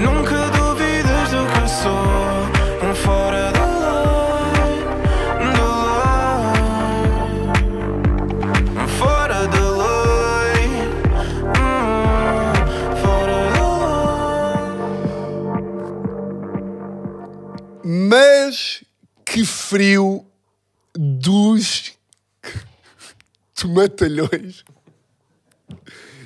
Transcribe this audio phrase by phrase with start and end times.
[0.00, 2.48] Nunca duvides do que sou
[2.82, 4.82] Um fora da lei
[5.54, 6.58] Da lei
[8.82, 10.66] Um fora da lei
[11.54, 12.50] Hum,
[13.00, 13.68] Fora da
[17.84, 18.82] lei Mas
[19.24, 20.26] que frio
[20.96, 21.92] dos
[23.54, 24.64] tomatalhões.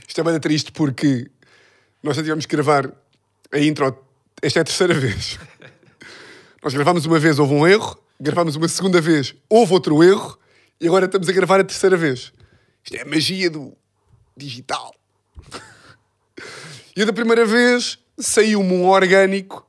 [0.08, 1.30] Isto é bem triste porque
[2.02, 2.92] nós já tivemos que gravar
[3.52, 3.96] a intro.
[4.40, 5.38] Esta é a terceira vez.
[6.62, 7.96] Nós gravámos uma vez, houve um erro.
[8.20, 10.38] Gravámos uma segunda vez, houve outro erro.
[10.80, 12.32] E agora estamos a gravar a terceira vez.
[12.84, 13.76] Isto é a magia do
[14.36, 14.94] digital.
[16.96, 19.66] E da primeira vez saiu-me um orgânico.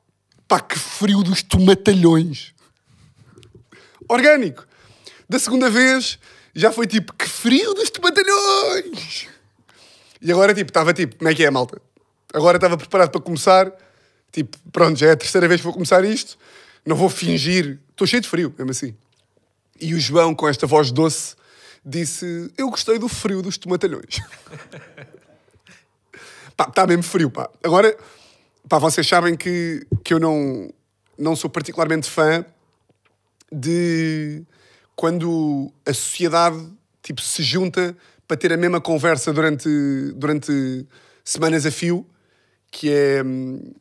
[0.48, 2.54] Pá, que frio dos tomatalhões.
[4.10, 4.68] Orgânico.
[5.30, 6.20] Da segunda vez
[6.54, 9.28] já foi tipo, que frio dos tomatalhões.
[10.22, 11.82] E agora, tipo, estava tipo, como é que é, malta?
[12.34, 13.72] Agora estava preparado para começar.
[14.32, 16.38] Tipo, pronto, já é a terceira vez que vou começar isto.
[16.86, 17.80] Não vou fingir.
[17.92, 18.96] Estou cheio de frio, mesmo assim.
[19.80, 21.36] E o João, com esta voz doce,
[21.86, 24.20] disse: Eu gostei do frio dos tomatalhões.
[26.58, 27.50] pá, está mesmo frio, pá.
[27.64, 27.96] Agora,
[28.68, 30.70] pá, vocês sabem que, que eu não,
[31.18, 32.44] não sou particularmente fã
[33.52, 34.44] de
[34.96, 36.68] quando a sociedade
[37.04, 37.96] tipo, se junta
[38.28, 39.70] para ter a mesma conversa durante,
[40.16, 40.88] durante
[41.24, 42.08] semanas a fio,
[42.74, 43.24] que é.
[43.24, 43.72] hum,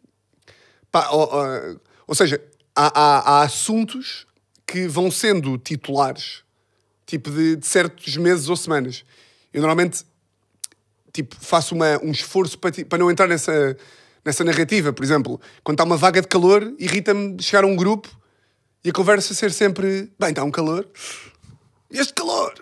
[0.90, 1.74] pá, ó,
[2.06, 2.40] ou seja,
[2.76, 4.26] há, há- há assuntos
[4.66, 6.44] que vão sendo titulares,
[7.06, 9.04] tipo de, de certos meses ou semanas.
[9.52, 10.04] Eu normalmente
[11.12, 13.76] tipo, faço uma, um esforço para, para não entrar nessa,
[14.24, 14.92] nessa narrativa.
[14.92, 18.08] Por exemplo, quando está uma vaga de calor, irrita-me chegar a um grupo
[18.84, 20.86] e a conversa ser sempre: bem, está um calor.
[21.90, 22.54] Este calor?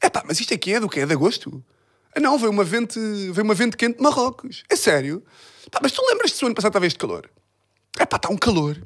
[0.00, 1.00] É pá, mas isto aqui é do quê?
[1.00, 1.62] É de agosto?
[2.18, 4.64] Não, veio uma vente, veio uma vente quente de Marrocos.
[4.68, 5.22] É sério?
[5.70, 7.30] Pá, mas tu lembras-te se o ano passado estava este calor?
[7.98, 8.76] É pá, está um calor.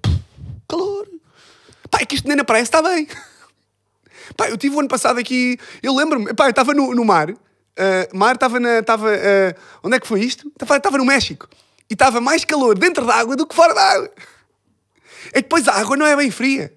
[0.69, 1.09] Calor.
[1.91, 3.09] Pá, é que isto nem na praia está bem.
[4.37, 7.31] Pá, eu tive o ano passado aqui, eu lembro-me, pá, eu estava no, no mar,
[7.77, 10.51] ah, mar estava na, estava, ah, onde é que foi isto?
[10.61, 11.49] Estava, no México.
[11.91, 14.11] E estava mais calor dentro da água do que fora da água.
[15.27, 16.73] É que depois a água não é bem fria.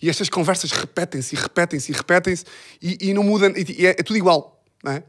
[0.00, 2.44] E estas conversas repetem-se repetem-se repetem-se
[2.82, 5.02] e, e não mudam, e, e é, é tudo igual, não é?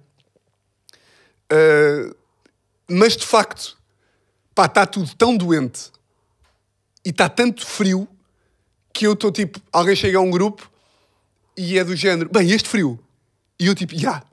[1.51, 2.15] Ah,
[2.87, 3.77] mas de facto,
[4.53, 5.91] pá, está tudo tão doente
[7.03, 8.07] e está tanto frio
[8.93, 10.71] que eu estou tipo, alguém chega a um grupo
[11.57, 12.99] e é do género, bem, este frio.
[13.59, 14.23] E eu tipo, já.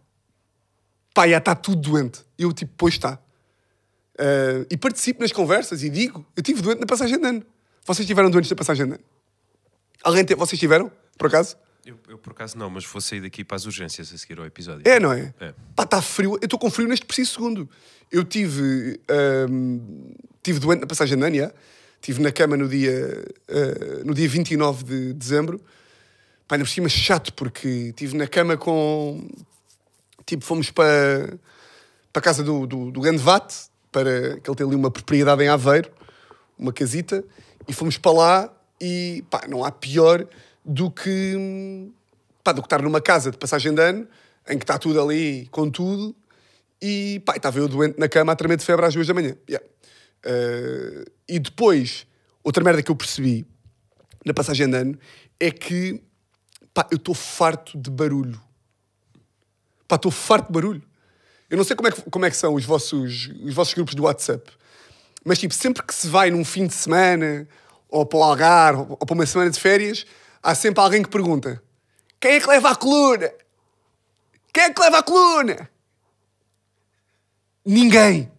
[1.14, 2.20] Pá, já está tudo doente.
[2.38, 3.18] E eu tipo, pois está.
[4.18, 7.44] Ah, e participo nas conversas e digo, eu tive doente na passagem de ano.
[7.84, 9.04] Vocês tiveram doentes na passagem de ano?
[10.04, 11.56] Alguém teve, vocês tiveram, por acaso?
[11.84, 14.46] Eu, eu, por acaso não, mas vou sair daqui para as urgências a seguir ao
[14.46, 14.82] episódio.
[14.86, 15.34] É, não é?
[15.40, 15.52] É.
[15.74, 16.38] Pá, está frio.
[16.40, 17.68] Eu estou com frio neste preciso segundo.
[18.10, 19.80] Eu tive, ahm,
[20.42, 21.52] tive doente na passagem de já.
[21.96, 25.60] Estive na cama no dia, ah, no dia 29 de dezembro.
[26.46, 29.28] Pá, ainda por cima chato, porque estive na cama com...
[30.24, 31.36] Tipo, fomos para,
[32.12, 33.56] para a casa do, do, do grande Vate,
[33.90, 35.90] para, que ele tem ali uma propriedade em Aveiro,
[36.56, 37.24] uma casita,
[37.66, 40.26] e fomos para lá e, pá, não há pior
[40.64, 41.90] do que,
[42.42, 44.06] pá, do que estar numa casa de passagem de ano,
[44.48, 46.14] em que está tudo ali com tudo,
[46.80, 49.36] e, pá, estava eu doente na cama a tremer de febre às duas da manhã.
[49.48, 49.66] Yeah.
[50.24, 52.06] Eh, e depois,
[52.42, 53.46] outra merda que eu percebi
[54.24, 54.98] na passagem de ano
[55.38, 56.02] é que,
[56.74, 58.40] pá, eu estou farto de barulho.
[59.86, 60.82] Pá, estou farto de barulho.
[61.50, 63.94] Eu não sei como é que, como é que são os vossos, os vossos grupos
[63.94, 64.50] do WhatsApp,
[65.24, 67.46] mas tipo, sempre que se vai num fim de semana,
[67.88, 70.06] ou para o Algarve, ou para uma semana de férias,
[70.42, 71.62] há sempre alguém que pergunta:
[72.20, 73.32] quem é que leva a coluna?
[74.52, 75.70] Quem é que leva a coluna?
[77.64, 78.30] Ninguém.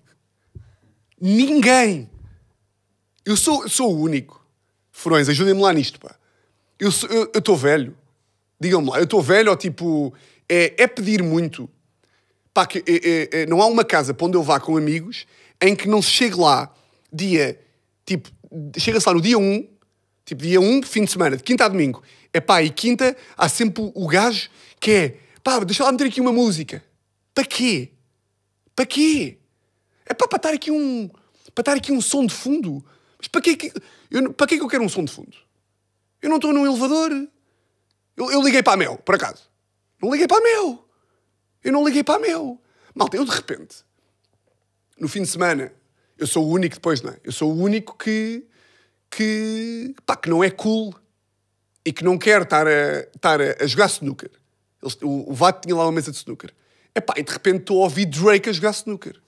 [1.19, 2.09] Ninguém.
[3.25, 4.46] Eu sou, sou o único.
[4.91, 6.16] Furões, ajudem-me lá nisto, pá.
[6.80, 7.97] Eu estou velho.
[8.59, 10.14] Digam-me lá, eu estou velho ou tipo.
[10.47, 11.70] É, é pedir muito.
[12.53, 12.84] Pá, que, é-
[13.40, 15.25] é- é- não há uma casa para onde eu vá com amigos
[15.62, 16.72] em que não se chegue lá
[17.11, 17.59] dia.
[18.05, 18.29] Tipo,
[18.78, 19.67] chega-se lá no dia 1,
[20.25, 22.02] tipo dia 1, fim de semana, de quinta a domingo.
[22.31, 24.49] É pá, e quinta há sempre o, gajo
[24.79, 25.17] que é.
[25.43, 26.84] Pá, deixa lá meter aqui uma música.
[27.34, 27.91] Para quê?
[28.75, 29.37] Para quê?
[30.05, 31.09] É pá, para estar aqui um.
[31.53, 32.84] Para estar aqui um som de fundo.
[33.17, 33.73] Mas para quê que.
[34.09, 35.35] Eu, para quê que eu quero um som de fundo?
[36.22, 37.11] Eu não estou num elevador.
[38.16, 39.49] Eu, eu liguei para a Mel, por acaso.
[40.02, 40.87] Não liguei para a Mel.
[41.64, 42.59] Eu não liguei para a Mel.
[42.93, 43.78] Malta, eu de repente,
[44.99, 45.73] no fim de semana,
[46.17, 47.19] eu sou o único depois, não é?
[47.23, 48.46] Eu sou o único que.
[49.16, 49.96] Que.
[50.06, 50.94] pá, que não é cool
[51.86, 54.32] e que não quer estar a, estar a, jogar snooker.
[54.82, 56.54] Eles- o, o Vato tinha lá uma mesa de snooker.
[56.96, 59.22] Epá, e de repente estou a ouvir Drake a jogar snooker.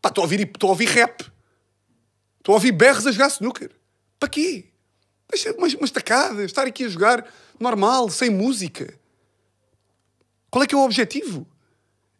[0.00, 1.20] Pá, estou a ouvir, estou a ouvir rap.
[2.38, 3.70] Estou a ouvir berros a jogar snooker.
[4.18, 4.66] Para quê?
[5.30, 7.26] Deixa umas, umas tacadas, estar aqui a jogar
[7.58, 8.92] normal, sem música.
[10.50, 11.46] Qual é que é o objetivo?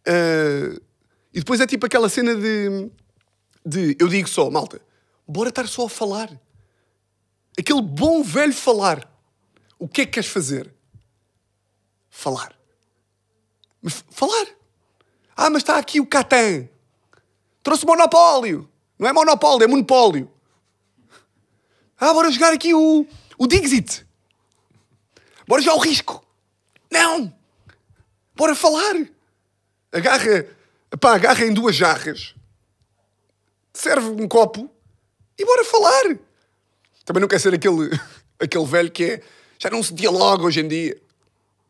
[0.06, 0.80] Ah,
[1.32, 2.90] e depois é tipo aquela cena de,
[3.66, 3.96] de.
[3.98, 4.80] Eu digo só, malta,
[5.26, 6.30] bora estar só a falar.
[7.58, 9.08] Aquele bom velho falar.
[9.78, 10.72] O que é que queres fazer?
[12.10, 12.54] Falar.
[13.82, 14.46] Mas falar.
[15.36, 16.68] Ah, mas está aqui o Catan.
[17.62, 18.68] Trouxe monopólio.
[18.98, 20.30] Não é monopólio, é monopólio.
[21.98, 23.06] Ah, bora jogar aqui o,
[23.38, 24.06] o Dixit.
[25.46, 26.24] Bora jogar o risco.
[26.90, 27.34] Não.
[28.34, 28.94] Bora falar.
[29.92, 30.46] Agarra,
[31.00, 32.34] pá, agarra em duas jarras.
[33.72, 34.70] Serve um copo
[35.38, 36.18] e bora falar.
[37.04, 37.90] Também não quer ser aquele,
[38.40, 39.22] aquele velho que é.
[39.58, 41.00] Já não se dialoga hoje em dia.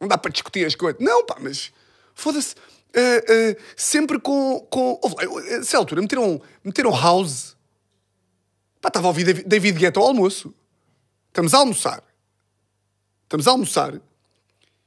[0.00, 1.00] Não dá para discutir as coisas.
[1.00, 1.72] Não, pá, mas
[2.14, 2.54] foda-se.
[2.92, 4.60] eh, eh, sempre com.
[4.70, 7.56] com eu, eh, altura meteram, meteram house.
[8.80, 10.54] Pá, estava a ouvir David- Guetta ao almoço.
[11.28, 12.02] Estamos a almoçar.
[13.24, 13.94] Estamos a almoçar.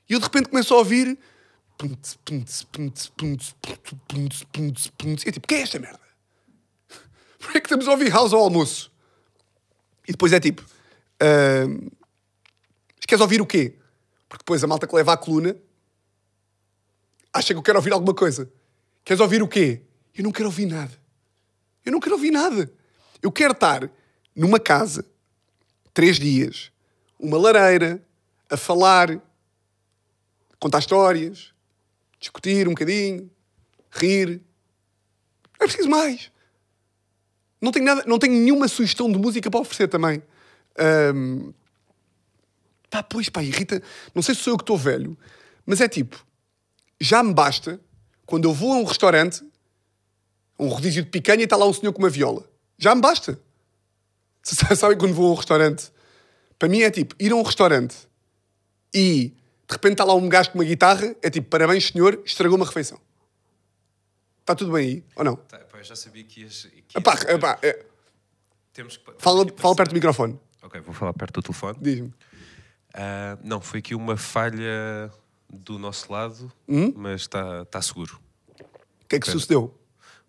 [0.10, 1.18] E eu de repente começo a ouvir.
[5.26, 6.00] E é tipo, que é esta merda?
[7.40, 8.92] Porquê é que estamos a ouvir house ao almoço?
[10.08, 10.64] E depois é tipo.
[11.20, 13.76] mas queres ouvir o quê?
[14.30, 15.56] Porque depois a malta que leva a coluna
[17.34, 18.52] acha que eu quero ouvir alguma coisa.
[19.04, 19.82] Queres ouvir o quê?
[20.16, 20.92] Eu não quero ouvir nada.
[21.86, 22.72] Eu não quero ouvir nada.
[23.22, 23.90] Eu quero estar
[24.36, 25.06] numa casa,
[25.94, 26.72] três dias,
[27.20, 28.02] uma lareira,
[28.50, 29.22] a falar,
[30.60, 31.54] contar histórias,
[32.20, 33.30] discutir um bocadinho,
[33.92, 34.42] rir.
[35.60, 36.32] Não é preciso mais.
[37.62, 40.22] Não tenho, nada, não tenho nenhuma sugestão de música para oferecer também.
[40.78, 41.52] Ahm,
[42.90, 43.82] Pá, pois, pá, irrita.
[44.16, 45.18] Não sei se sou eu que estou velho,
[45.66, 46.26] mas é tipo,
[47.00, 47.80] já me basta
[48.26, 49.44] quando eu vou a um restaurante,
[50.58, 52.50] um rodízio de picanha e está lá um senhor com uma viola.
[52.78, 53.40] Já me basta.
[54.42, 55.92] Vocês sabem quando vou a um restaurante?
[56.58, 57.96] Para mim é tipo, ir a um restaurante
[58.94, 59.34] e
[59.68, 62.66] de repente está lá um gajo com uma guitarra, é tipo, parabéns senhor, estragou uma
[62.66, 63.00] refeição.
[64.48, 65.36] Está tudo bem aí, ou não?
[65.36, 66.70] Tá, pá, eu já sabia que ias.
[66.88, 67.86] Que Epá, epá, é,
[68.72, 69.04] Temos que.
[69.18, 70.40] fala, que fala passar- perto do microfone.
[70.64, 71.78] Ok, vou falar perto do telefone.
[71.82, 72.14] Diz-me.
[72.94, 75.12] Ah, não, foi aqui uma falha
[75.50, 76.94] do nosso lado, Hum?
[76.96, 78.22] mas está tá seguro.
[79.04, 79.78] O que é que sucedeu?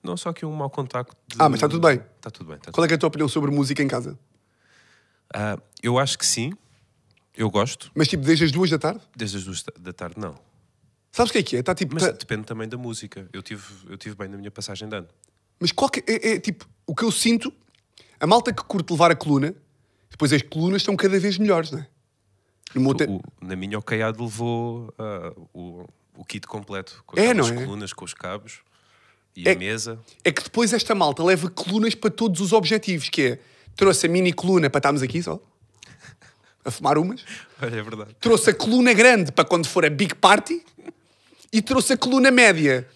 [0.02, 1.16] Não, só que um mau contacto.
[1.28, 2.02] de- Ah, mas está tudo bem.
[2.16, 2.56] Está tudo bem.
[2.56, 4.18] Está Qual é, que é a tua opinião sobre música em casa?
[5.32, 6.52] Ah, eu acho que sim.
[7.36, 7.88] Eu gosto.
[7.94, 9.00] Mas tipo, desde as duas da tarde?
[9.14, 10.34] Desde as duas da- da tarde, não.
[11.10, 11.60] Sabes o que é que é?
[11.60, 11.94] Está tipo.
[11.94, 13.28] Mas tá- depende também da música.
[13.32, 15.08] Eu tive, eu tive bem na minha passagem de ano.
[15.58, 17.52] Mas qualquer, é, é, tipo, o que eu sinto,
[18.20, 19.54] a malta que curte levar a coluna,
[20.10, 21.86] depois as colunas estão cada vez melhores, não é?
[22.74, 27.02] Meu te- O- na minha, o Caiado levou ah, o, o kit completo.
[27.06, 27.52] Com É, não é?
[27.64, 28.60] colunas, com os cabos
[29.34, 29.98] e É- a mesa.
[30.22, 33.38] É que depois esta malta leva colunas para todos os objetivos, que é,
[33.74, 35.40] trouxe a mini coluna para estarmos aqui só,
[36.64, 37.24] a fumar umas,
[37.62, 38.14] Olha, é verdade.
[38.20, 40.62] trouxe a coluna grande para quando for a big party
[41.52, 42.88] e trouxe a coluna média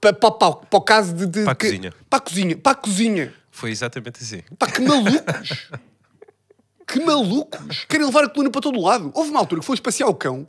[0.00, 1.26] para, para, para, para o caso de...
[1.26, 1.94] de- Para a que- cozinha.
[2.08, 2.56] Para a cozinha.
[2.58, 3.34] Para a cozinha.
[3.50, 4.42] Foi exatamente assim.
[4.58, 5.68] Pá, que malucos!
[6.88, 7.84] que malucos!
[7.84, 9.10] Querem levar a coluna para todo lado.
[9.14, 10.48] Houve uma altura que foi espaciar o cão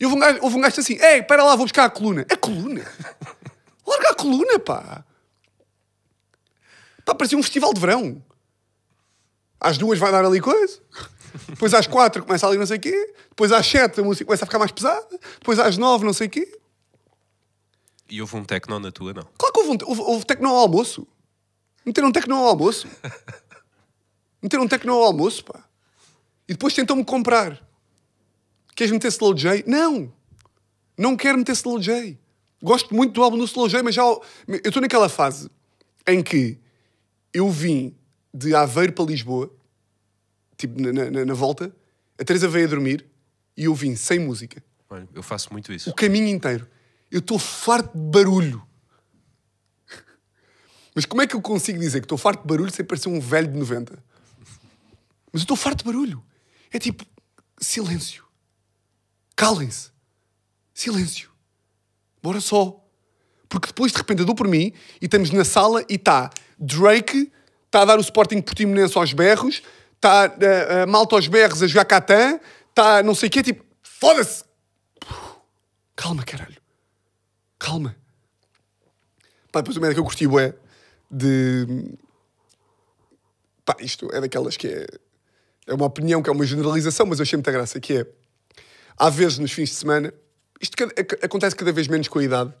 [0.00, 2.26] e houve um gajo, houve um gajo assim: Ei, espera lá, vou buscar a coluna.
[2.30, 2.82] A coluna?
[3.86, 5.04] Larga a coluna, pá!
[7.04, 8.22] Pá, parecia um festival de verão.
[9.60, 10.80] Às duas vai dar ali coisa.
[11.48, 13.14] Depois às quatro começa ali não sei o quê.
[13.28, 15.18] Depois às sete a música começa a ficar mais pesada.
[15.38, 16.58] Depois às nove não sei o quê.
[18.08, 19.26] E houve um tecno na tua, não.
[19.36, 21.06] Claro que houve, um, houve, houve tecno ao almoço.
[21.84, 22.88] Meteram um tecno ao almoço.
[24.42, 25.64] Meteram um tecno ao almoço, pá.
[26.48, 27.60] E depois tentam-me comprar.
[28.76, 29.64] Queres meter Slow J?
[29.66, 30.12] Não.
[30.96, 32.18] Não quero meter Slow J.
[32.62, 34.02] Gosto muito do álbum do Slow J, mas já...
[34.02, 34.20] Eu
[34.64, 35.50] estou naquela fase
[36.06, 36.58] em que
[37.32, 37.96] eu vim
[38.32, 39.50] de Aveiro para Lisboa,
[40.56, 41.74] tipo, na, na- na volta,
[42.18, 43.04] a Teresa veio a dormir
[43.56, 44.62] e eu vim sem música.
[44.90, 45.90] Olha, eu faço muito isso.
[45.90, 46.68] O caminho inteiro.
[47.10, 48.62] Eu estou farto de barulho.
[50.94, 53.18] Mas como é que eu consigo dizer que estou farto de barulho sem parecer um
[53.20, 53.92] velho de 90?
[55.32, 56.22] Mas eu estou farto de barulho.
[56.72, 57.04] É tipo,
[57.60, 58.24] silêncio.
[59.34, 59.90] Calem-se.
[60.72, 61.30] Silêncio.
[62.22, 62.80] Bora só.
[63.48, 67.32] Porque depois, de repente, eu dou por mim e estamos na sala e está Drake,
[67.66, 69.62] está a dar o Sporting Portimonense aos berros,
[70.04, 73.64] está a, a Malta aos berros a jogar Catan, está não sei o quê, tipo,
[73.82, 74.44] foda-se.
[75.96, 76.56] Calma, caralho.
[77.58, 77.96] Calma.
[79.50, 80.54] Pá, depois o médico que eu curti, bué,
[81.10, 81.96] de...
[83.64, 84.86] Pá, isto é daquelas que é...
[85.66, 88.06] É uma opinião, que é uma generalização, mas eu achei muita graça, que é...
[88.98, 90.12] Há vezes nos fins de semana...
[90.60, 90.74] Isto
[91.22, 92.54] acontece cada vez menos com a idade,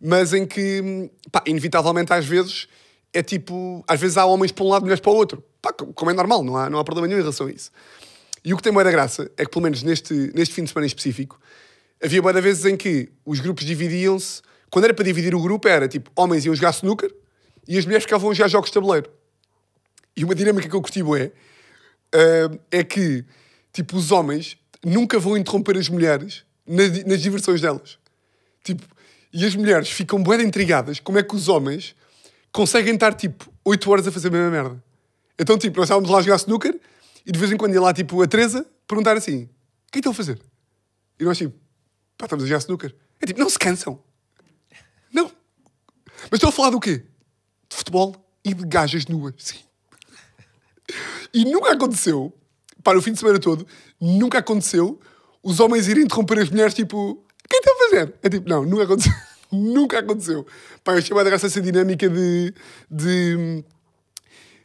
[0.00, 2.68] mas em que, pá, inevitavelmente às vezes
[3.12, 5.44] é tipo, às vezes há homens para um lado e mulheres para o outro.
[5.60, 7.70] Pá, como é normal, não há, não há problema nenhum em relação a isso.
[8.44, 10.70] E o que tem boa da graça é que, pelo menos neste, neste fim de
[10.70, 11.38] semana em específico,
[12.02, 14.42] havia boa vezes em que os grupos dividiam-se.
[14.70, 17.14] Quando era para dividir o grupo, era tipo, homens iam jogar snooker
[17.68, 19.10] e as mulheres ficavam a jogar jogos de tabuleiro.
[20.16, 21.18] E uma dinâmica que eu curti uh,
[22.70, 23.24] é que,
[23.72, 27.98] tipo, os homens nunca vão interromper as mulheres nas, nas diversões delas.
[28.64, 28.82] Tipo,
[29.32, 31.94] e as mulheres ficam de intrigadas como é que os homens
[32.52, 34.84] conseguem estar, tipo, 8 horas a fazer a mesma merda.
[35.38, 36.78] Então, tipo, nós estávamos lá a jogar snooker
[37.26, 39.92] e de vez em quando ia lá, tipo, a Teresa perguntar assim, o que é
[39.92, 40.40] que estão a fazer?
[41.18, 41.56] E nós, tipo,
[42.18, 42.94] pá, estamos a jogar snooker.
[43.20, 44.02] É tipo, não se cansam.
[45.12, 45.30] Não.
[46.30, 47.04] Mas estou a falar do quê?
[47.68, 49.58] De futebol e de gajas nuas, sim.
[51.32, 52.36] E nunca aconteceu,
[52.82, 53.66] para o fim de semana todo,
[54.00, 55.00] nunca aconteceu
[55.42, 58.14] os homens irem interromper as mulheres, tipo, o que é que estão a fazer?
[58.22, 59.12] É tipo, não, nunca aconteceu.
[59.52, 60.46] Nunca aconteceu.
[60.82, 62.54] Pá, eu achei bem da graça essa dinâmica de,
[62.90, 63.64] de.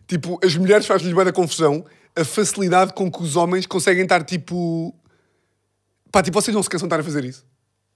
[0.08, 4.24] Tipo, as mulheres fazem-lhes bem da confusão a facilidade com que os homens conseguem estar,
[4.24, 4.96] tipo.
[6.12, 7.46] Pá, tipo, vocês não se cansam de estar a fazer isso?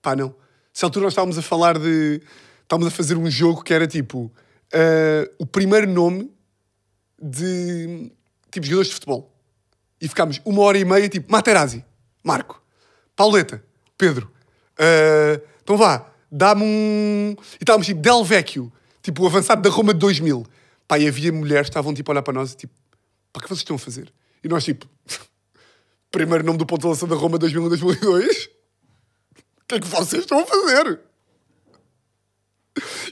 [0.01, 0.35] Pá, não.
[0.73, 2.21] Se altura nós estávamos a falar de.
[2.61, 4.31] Estávamos a fazer um jogo que era tipo.
[4.73, 6.31] Uh, o primeiro nome
[7.21, 8.11] de
[8.51, 9.31] tipo jogadores de futebol.
[9.99, 11.85] E ficámos uma hora e meia, tipo, Materazzi,
[12.23, 12.61] Marco,
[13.15, 13.63] Pauleta,
[13.97, 14.31] Pedro.
[14.73, 17.35] Uh, então vá, dá-me um.
[17.53, 18.71] E estávamos tipo, Del Vecchio,
[19.01, 20.45] tipo, o avançado da Roma de 2000.
[20.87, 22.73] Pá, e havia mulheres que estavam tipo a olhar para nós e tipo,
[23.35, 24.11] o que vocês estão a fazer?
[24.43, 24.87] E nós tipo,
[26.11, 28.45] primeiro nome do ponto de lança da Roma 2000 e 2002?
[28.45, 28.49] O
[29.67, 30.99] que é que vocês estão a fazer?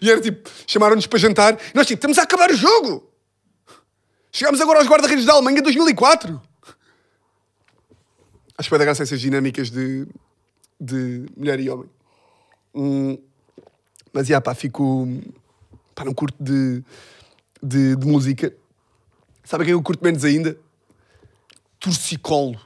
[0.02, 3.10] E era tipo, chamaram-nos para jantar e nós tipo, estamos a acabar o jogo!
[4.32, 6.42] Chegámos agora aos guarda-redes da Alemanha 2004.
[8.58, 10.06] Acho que vai dar graça a essas dinâmicas de,
[10.80, 11.90] de mulher e homem.
[12.74, 13.18] Hum,
[14.14, 15.08] mas, já, pá, fico...
[15.96, 16.84] Pá, não curto de,
[17.62, 18.54] de, de música.
[19.44, 20.58] Sabe quem eu curto menos ainda?
[21.80, 22.60] Torcicolo.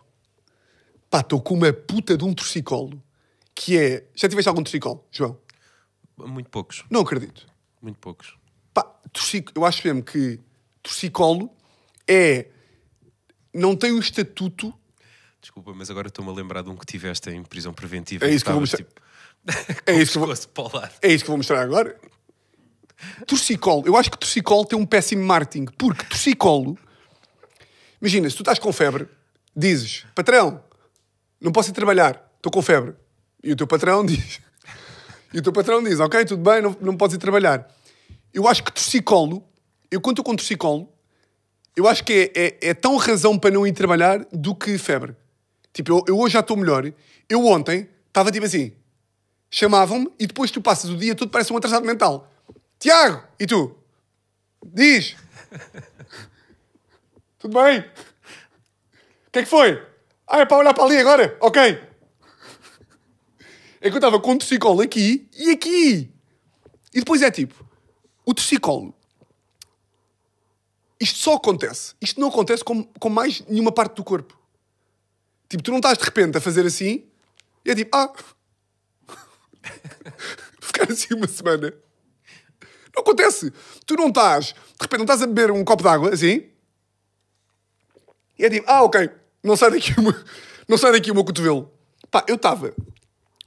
[1.10, 3.02] Pá, estou com uma puta de um torcicolo.
[3.56, 4.08] Que é...
[4.16, 5.38] Já tiveste algum torcicolo, João?
[6.18, 6.84] Muito poucos.
[6.90, 7.48] Não acredito.
[7.82, 8.36] Muito poucos.
[8.74, 9.52] Pá, torcic...
[9.56, 10.40] eu acho mesmo que
[10.82, 11.50] torcicolo
[12.08, 12.48] é.
[13.54, 14.74] não tem o estatuto.
[15.42, 18.26] Desculpa, mas agora estou-me a lembrar de um que tiveste em prisão preventiva.
[18.26, 18.78] É isso que eu vou mostrar.
[18.78, 19.02] tipo,
[19.86, 22.00] É isso vou, é isso que vou mostrar agora.
[23.28, 23.84] Torcicolo.
[23.86, 25.66] Eu acho que torcicolo tem um péssimo marketing.
[25.78, 26.78] Porque torcicolo.
[28.02, 29.08] Imagina, se tu estás com febre,
[29.56, 30.62] dizes, patrão,
[31.40, 32.96] não posso ir trabalhar, estou com febre.
[33.44, 34.40] E o teu patrão diz.
[35.34, 37.68] E o teu patrão diz, ok, tudo bem, não, não podes ir trabalhar.
[38.34, 39.44] Eu acho que torcicolo,
[39.90, 40.90] eu quando estou com torcicolo,
[41.76, 45.16] eu acho que é, é, é tão razão para não ir trabalhar do que febre.
[45.74, 46.92] Tipo, eu, eu hoje já estou melhor.
[47.28, 48.74] Eu ontem estava tipo assim,
[49.54, 52.28] chamavam-me e depois tu passas o dia todo parece um atrasado mental.
[52.80, 53.78] Tiago, e tu?
[54.66, 55.16] Diz.
[57.38, 57.82] Tudo bem?
[57.82, 59.80] O que é que foi?
[60.26, 61.38] Ah, é para olhar para ali agora?
[61.40, 61.62] Ok.
[63.80, 66.12] É que eu estava com um torcicolo aqui e aqui.
[66.92, 67.54] E depois é tipo,
[68.26, 68.92] o torcicolo.
[71.00, 71.94] Isto só acontece.
[72.02, 74.36] Isto não acontece com, com mais nenhuma parte do corpo.
[75.48, 77.04] Tipo, tu não estás de repente a fazer assim
[77.64, 78.12] e é tipo, ah.
[80.62, 81.74] Ficar assim uma semana.
[82.96, 83.52] Não acontece.
[83.86, 86.54] Tu não estás, de repente, não estás a beber um copo de água assim
[88.38, 89.10] e é tipo, ah, ok,
[89.44, 90.26] não sai daqui uma,
[90.68, 91.72] não sai daqui o meu cotovelo.
[92.10, 92.74] Pá, eu estava.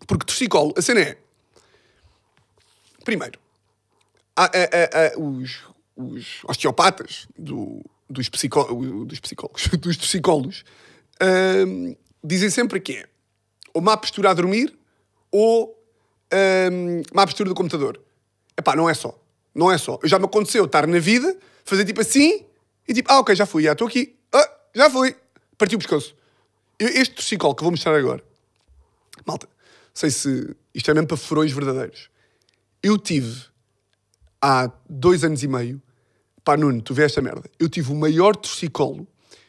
[0.07, 1.19] Porque torcicolo, a cena é.
[3.05, 3.39] Primeiro,
[4.35, 5.63] há, há, há os,
[5.97, 10.65] os osteopatas do, dos, psicó, dos psicólogos, dos psicólogos,
[11.67, 13.09] hum, dizem sempre que é
[13.73, 14.77] ou má postura a dormir
[15.31, 15.76] ou
[16.33, 18.01] hum, má postura do computador.
[18.57, 19.19] Epá, não é só.
[19.55, 19.99] Não é só.
[20.05, 22.45] Já me aconteceu estar na vida, fazer tipo assim
[22.89, 24.17] e tipo, ah, ok, já fui, já estou aqui.
[24.33, 25.15] Ah, já fui.
[25.59, 26.15] Partiu o pescoço.
[26.79, 28.23] Eu- Este psicólogo que vou mostrar agora,
[29.25, 29.49] malta,
[29.95, 32.11] sei se isto é mesmo para furões verdadeiros.
[32.83, 33.45] Eu tive
[34.41, 35.81] há dois anos e meio,
[36.45, 37.49] pá, Nuno, tu vê esta merda.
[37.59, 39.07] Eu tive o maior torcicolo.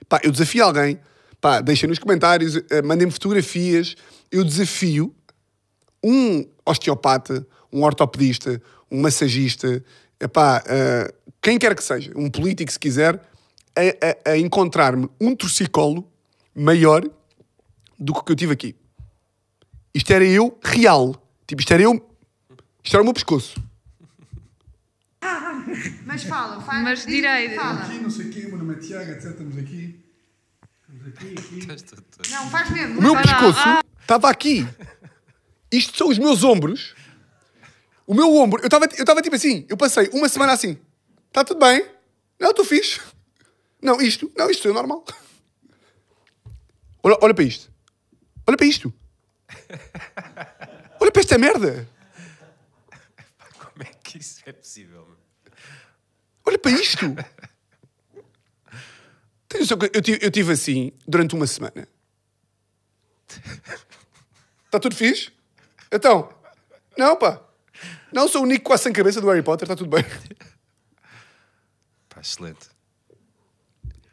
[0.07, 0.99] Pá, eu desafio alguém,
[1.41, 3.95] pá, deixem nos comentários, eh, mandem-me fotografias.
[4.31, 5.13] Eu desafio
[6.03, 8.61] um osteopata, um ortopedista,
[8.91, 9.83] um massagista,
[10.19, 13.15] epá, eh, quem quer que seja, um político se quiser,
[13.75, 16.09] a, a- a encontrar-me um torcicolo
[16.55, 17.03] maior
[17.99, 18.75] do que o que eu tive aqui.
[19.93, 21.15] Isto era eu real.
[21.47, 21.93] Tipo, isto era eu.
[22.83, 23.55] Isto era o meu pescoço.
[26.05, 26.83] Mas fala, faz.
[26.83, 27.55] Mas direito.
[27.55, 27.81] Fala.
[27.81, 29.31] Aqui, não sei o quê, meu nome é Tiago, etc.
[29.31, 29.99] Estamos aqui.
[30.81, 32.31] Estamos aqui, aqui.
[32.31, 32.99] Não, faz mesmo.
[32.99, 33.81] O meu pescoço Ah.
[34.01, 34.67] estava aqui.
[35.71, 36.95] Isto são os meus ombros.
[38.05, 40.77] O meu ombro, eu estava eu tava tipo assim, eu passei uma semana assim.
[41.27, 41.85] Está tudo bem?
[42.39, 43.01] Não, estou fixe.
[43.81, 45.03] Não, isto, não, isto é normal.
[47.03, 47.71] Olha, olha para isto.
[48.47, 48.93] Olha para isto.
[50.99, 51.87] Olha para esta merda.
[53.59, 55.17] Como é que isso é possível?
[56.45, 57.05] Olha para isto.
[59.93, 61.87] Eu tive, eu tive assim durante uma semana.
[64.65, 65.31] Está tudo fixe?
[65.91, 66.29] Então?
[66.97, 67.41] Não, pá.
[68.11, 70.03] Não sou o Nico quase sem cabeça do Harry Potter, está tudo bem.
[72.09, 72.67] Pá, excelente.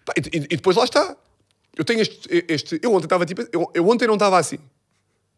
[0.05, 1.17] Pá, e, e- e depois lá está.
[1.77, 2.29] Eu tenho este.
[2.49, 3.43] este eu ontem estava tipo.
[3.53, 4.59] Eu, eu ontem não estava assim.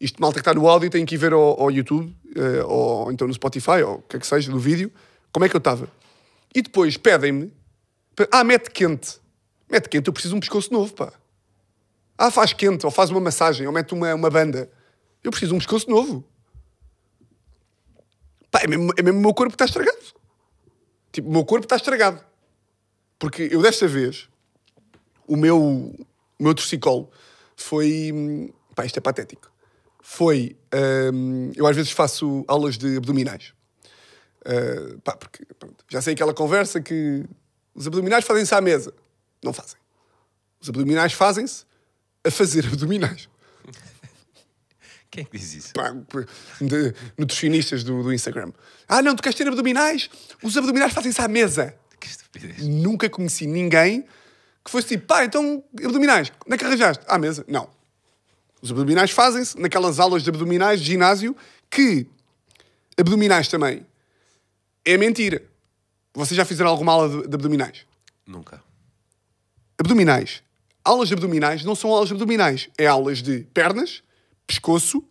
[0.00, 3.10] Isto malta que está no áudio tem que ir ver ao, ao YouTube, eh, ou
[3.10, 4.92] então no Spotify, ou o que é que seja, no vídeo,
[5.32, 5.88] como é que eu estava.
[6.54, 7.50] E depois pedem-me.
[8.30, 9.18] Ah, mete quente.
[9.70, 11.12] Mete quente, eu preciso de um pescoço novo, pá.
[12.18, 14.70] Ah, faz quente, ou faz uma massagem, ou mete uma, uma banda.
[15.26, 16.24] Eu preciso de um pescoço novo.
[18.48, 19.98] Pá, é mesmo, é mesmo o meu corpo que está estragado.
[21.10, 22.24] Tipo, o meu corpo está estragado.
[23.18, 24.28] Porque eu desta vez,
[25.26, 26.06] o meu, o
[26.38, 27.10] meu torcicolo
[27.56, 28.54] foi.
[28.76, 29.50] Pá, isto é patético.
[30.00, 30.56] Foi.
[31.12, 33.52] hum, eu às vezes faço aulas de abdominais.
[34.42, 37.24] Uh, pá, porque pronto, já sei aquela conversa que
[37.74, 38.94] os abdominais fazem-se à mesa.
[39.42, 39.80] Não fazem.
[40.60, 41.64] Os abdominais fazem-se
[42.24, 43.28] a fazer abdominais.
[45.16, 45.72] Quem é que diz isso?
[45.72, 45.90] Pá,
[46.60, 48.52] de nutricionistas do, do Instagram.
[48.86, 50.10] Ah, não, tu queres ter abdominais?
[50.42, 51.74] Os abdominais fazem-se à mesa.
[51.98, 52.62] Que estupidez.
[52.62, 54.04] Nunca conheci ninguém
[54.62, 57.02] que fosse tipo, pá, então abdominais, onde é que arranjaste?
[57.08, 57.46] À mesa.
[57.48, 57.70] Não.
[58.60, 61.34] Os abdominais fazem-se naquelas aulas de abdominais de ginásio
[61.70, 62.06] que
[62.98, 63.86] abdominais também
[64.84, 65.42] é mentira.
[66.12, 67.86] Vocês já fizeram alguma aula de, de abdominais?
[68.26, 68.62] Nunca.
[69.78, 70.42] Abdominais.
[70.84, 72.68] Aulas de abdominais não são aulas de abdominais.
[72.76, 74.02] É aulas de pernas,
[74.46, 75.02] pescoço,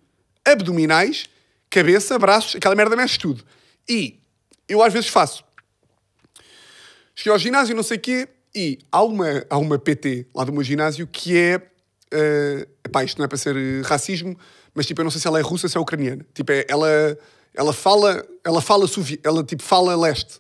[0.44, 1.26] abdominais,
[1.70, 3.44] cabeça, braços, aquela merda mexe tudo.
[3.88, 4.20] E
[4.68, 5.44] eu às vezes faço.
[7.16, 10.54] Cheguei ao ginásio, não sei o quê, e há uma, há uma PT lá do
[10.54, 11.58] meu ginásio que é.
[12.14, 14.38] Uh, epá, isto não é para ser eh, racismo,
[14.74, 16.26] mas tipo, eu não sei se ela é russa ou se é ucraniana.
[16.34, 17.18] Tipo, é- ela,
[17.54, 18.26] ela fala.
[18.44, 20.40] Ela fala sovi ela tipo fala leste.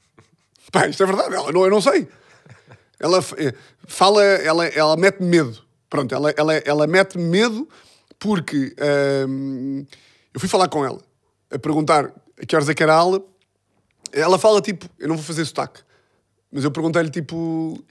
[0.72, 2.08] Pá, isto é verdade, ela, não, eu não sei.
[2.98, 3.52] Ela eh,
[3.86, 5.62] fala, ela, ela mete medo.
[5.90, 7.68] Pronto, ela, ela, ela mete medo
[8.24, 8.74] porque
[9.28, 9.84] hum,
[10.32, 10.98] eu fui falar com ela
[11.50, 12.06] a perguntar
[12.40, 13.22] a que horas é que era a aula.
[14.10, 15.82] Ela fala tipo, eu não vou fazer sotaque,
[16.50, 17.84] mas eu perguntei-lhe tipo,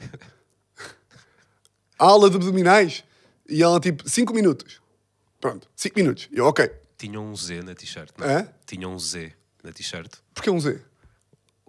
[2.00, 3.04] a aula de abdominais
[3.48, 4.82] e ela tipo, 5 minutos.
[5.40, 6.28] Pronto, 5 minutos.
[6.32, 6.68] E eu, ok,
[6.98, 8.10] Tinha um Z na t-shirt.
[8.18, 8.48] não Hã?
[8.66, 9.32] Tinha um Z
[9.64, 10.12] na t-shirt.
[10.34, 10.82] porque um Z?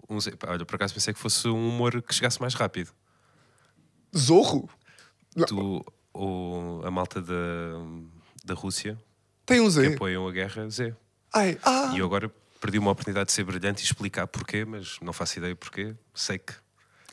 [0.09, 0.31] Um Z.
[0.37, 2.89] Pá, olha, por acaso pensei que fosse um humor que chegasse mais rápido.
[4.17, 4.67] Zorro?
[5.47, 7.33] Tu, o, a malta da,
[8.45, 8.97] da Rússia,
[9.45, 9.93] tem um que Z.
[9.95, 10.93] apoiam a guerra, Z.
[11.33, 12.31] Ai, ah, E eu agora
[12.61, 15.95] perdi uma oportunidade de ser brilhante e explicar porquê, mas não faço ideia porquê.
[16.13, 16.53] Sei que.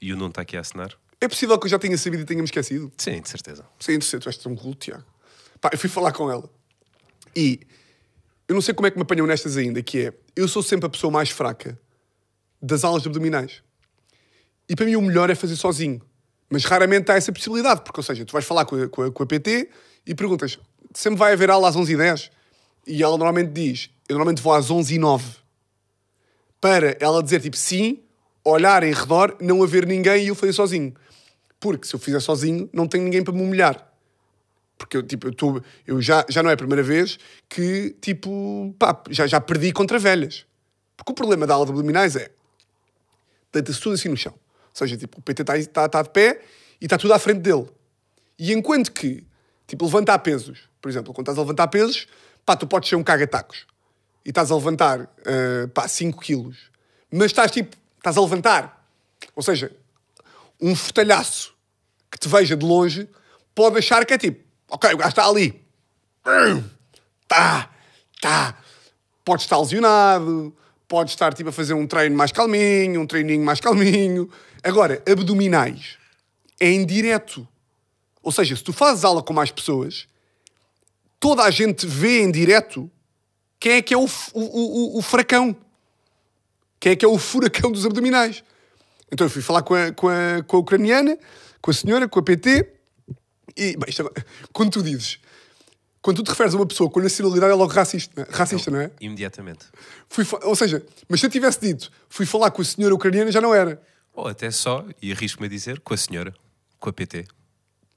[0.00, 0.92] E o Nuno está aqui a assinar.
[1.20, 2.92] é possível que eu já tenha sabido e tenha-me esquecido?
[2.96, 3.64] Sim, de certeza.
[3.78, 5.04] Sim, interessante, tu és tão cool, Tiago.
[5.60, 6.48] Pá, eu fui falar com ela.
[7.34, 7.60] E
[8.48, 10.86] eu não sei como é que me apanham nestas ainda, que é, eu sou sempre
[10.86, 11.78] a pessoa mais fraca
[12.60, 13.62] das aulas de abdominais.
[14.68, 16.00] E para mim o melhor é fazer sozinho.
[16.50, 19.10] Mas raramente há essa possibilidade, porque, ou seja, tu vais falar com a, com a,
[19.12, 19.70] com a PT
[20.06, 20.58] e perguntas,
[20.94, 22.30] sempre vai haver aula às 11h10?
[22.86, 25.22] E ela normalmente diz, eu normalmente vou às 11h09.
[26.60, 28.02] Para ela dizer, tipo, sim,
[28.44, 30.94] olhar em redor, não haver ninguém e eu fazer sozinho.
[31.58, 33.88] Porque se eu fizer sozinho, não tenho ninguém para me humilhar.
[34.76, 38.74] Porque eu, tipo, eu, tô, eu já, já não é a primeira vez que, tipo,
[38.78, 40.44] pá, já, já perdi contra velhas.
[40.96, 42.30] Porque o problema da aula de abdominais é
[43.52, 44.32] deita-se tudo assim no chão.
[44.32, 46.40] Ou seja, tipo, o PT está tá, tá de pé
[46.80, 47.68] e está tudo à frente dele.
[48.38, 49.24] E enquanto que,
[49.66, 52.06] tipo, levantar pesos, por exemplo, quando estás a levantar pesos,
[52.44, 53.66] pá, tu podes ser um caga-tacos
[54.24, 56.70] e estás a levantar, ah, pá, 5 quilos,
[57.10, 58.86] mas estás, tipo, estás a levantar.
[59.34, 59.70] Ou seja,
[60.60, 61.54] um fortalhaço
[62.10, 63.08] que te veja de longe
[63.54, 65.62] pode achar que é tipo, ok, o gajo está ali.
[67.26, 67.70] Tá,
[68.20, 68.58] tá.
[69.24, 70.54] Pode estar lesionado,
[70.88, 74.30] pode estar tipo a fazer um treino mais calminho, um treininho mais calminho.
[74.62, 75.96] Agora, abdominais
[76.60, 77.46] é indireto.
[78.22, 80.06] Ou seja, se tu fazes aula com mais pessoas,
[81.18, 82.90] toda a gente vê em direto
[83.58, 84.40] quem é que é o, o,
[84.94, 85.54] o, o- fracão.
[86.80, 88.42] Quem é que é o furacão dos abdominais.
[89.10, 91.16] Então eu fui falar com a, com a, com a ucraniana,
[91.60, 92.72] com a senhora, com a PT,
[93.56, 95.18] e, bem, isto agora, quando tu dizes,
[96.00, 98.36] quando tu te referes a uma pessoa com nacionalidade é logo racista, não é?
[98.36, 98.90] racista, não é?
[99.00, 99.66] Imediatamente.
[100.08, 103.40] Fui ou seja, mas se eu tivesse dito, fui falar com a senhora ucraniana, já
[103.40, 103.80] não era.
[104.14, 106.34] Ou até só, e arrisco-me a dizer, com a senhora,
[106.80, 107.26] com a PT.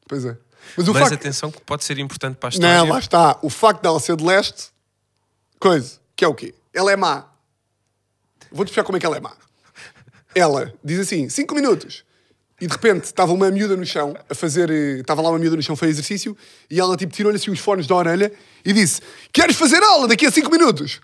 [0.08, 0.38] Pois é.
[0.78, 1.14] Mas o Mas facto...
[1.16, 2.78] atenção que pode ser importante para a história.
[2.78, 3.38] Não, lá está.
[3.42, 4.70] O facto dela ser de leste,
[5.60, 6.54] coisa, que é o quê?
[6.74, 7.26] Ela é má.
[8.52, 9.34] Vou-te explicar como é que ela é má.
[10.34, 12.04] Ela diz assim, 5 minutos.
[12.60, 14.70] E de repente estava uma miúda no chão a fazer.
[14.70, 16.38] eh, Estava lá uma miúda no chão a fazer exercício
[16.70, 18.32] e ela tipo tirou-lhe assim os fones da orelha
[18.64, 19.02] e disse:
[19.34, 21.02] Queres fazer aula daqui a 5 minutos?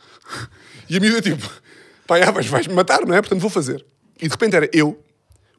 [0.89, 1.49] E a miúda tipo:
[2.07, 3.21] Pá, já, mas vais-me matar, não é?
[3.21, 3.85] Portanto vou fazer.
[4.21, 5.03] E de repente era eu,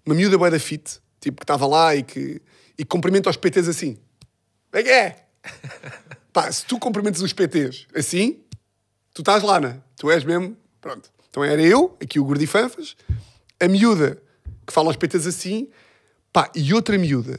[0.05, 2.41] uma miúda boa da fit, tipo que estava lá e que,
[2.83, 3.97] e que cumprimenta aos PTs assim:
[4.73, 5.25] é que é?
[6.33, 8.41] Pá, se tu cumprimentas os PTs assim,
[9.15, 9.81] tu estás lá, né?
[9.97, 10.57] Tu és mesmo.
[10.81, 11.09] Pronto.
[11.31, 12.97] Então era eu, aqui o Gordifanfas,
[13.61, 14.21] a miúda
[14.67, 15.69] que fala aos PTs assim,
[16.33, 17.39] pá, e outra miúda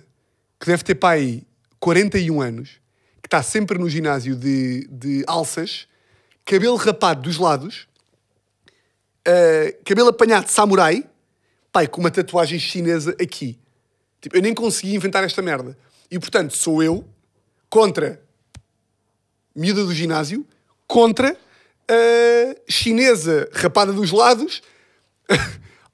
[0.60, 1.46] que deve ter pá aí
[1.80, 2.80] 41 anos,
[3.22, 5.88] que está sempre no ginásio de, de alças,
[6.46, 7.88] cabelo rapado dos lados,
[9.28, 11.06] ah, cabelo apanhado de samurai,
[11.72, 13.60] pá, com uma tatuagem chinesa aqui.
[14.24, 15.78] Tipo, eu nem consegui inventar esta merda.
[16.10, 17.06] E portanto, sou eu
[17.70, 18.24] contra
[19.54, 20.48] miúda do ginásio
[20.88, 21.36] contra
[21.90, 24.62] a chinesa rapada dos lados,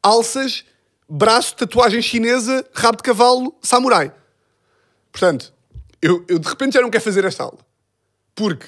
[0.03, 0.63] alças,
[1.09, 4.13] braço, tatuagem chinesa, rabo de cavalo, samurai.
[5.11, 5.51] Portanto,
[5.99, 7.57] eu, eu de repente já não quero fazer esta aula.
[8.35, 8.67] Porque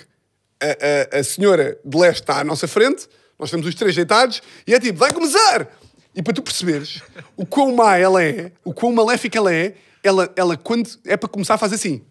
[0.60, 4.42] a, a, a senhora de leste está à nossa frente, nós estamos os três deitados,
[4.66, 5.81] e é tipo, vai começar!
[6.16, 7.02] E para tu perceberes
[7.38, 11.30] o quão má ela é, o quão maléfica ela é, ela, ela quando é para
[11.30, 12.04] começar faz assim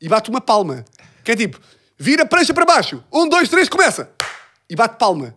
[0.00, 0.84] e bate uma palma.
[1.24, 1.60] Que é tipo,
[1.96, 3.02] vira a prancha para baixo.
[3.12, 4.10] Um, dois, três, começa.
[4.68, 5.34] E bate palma.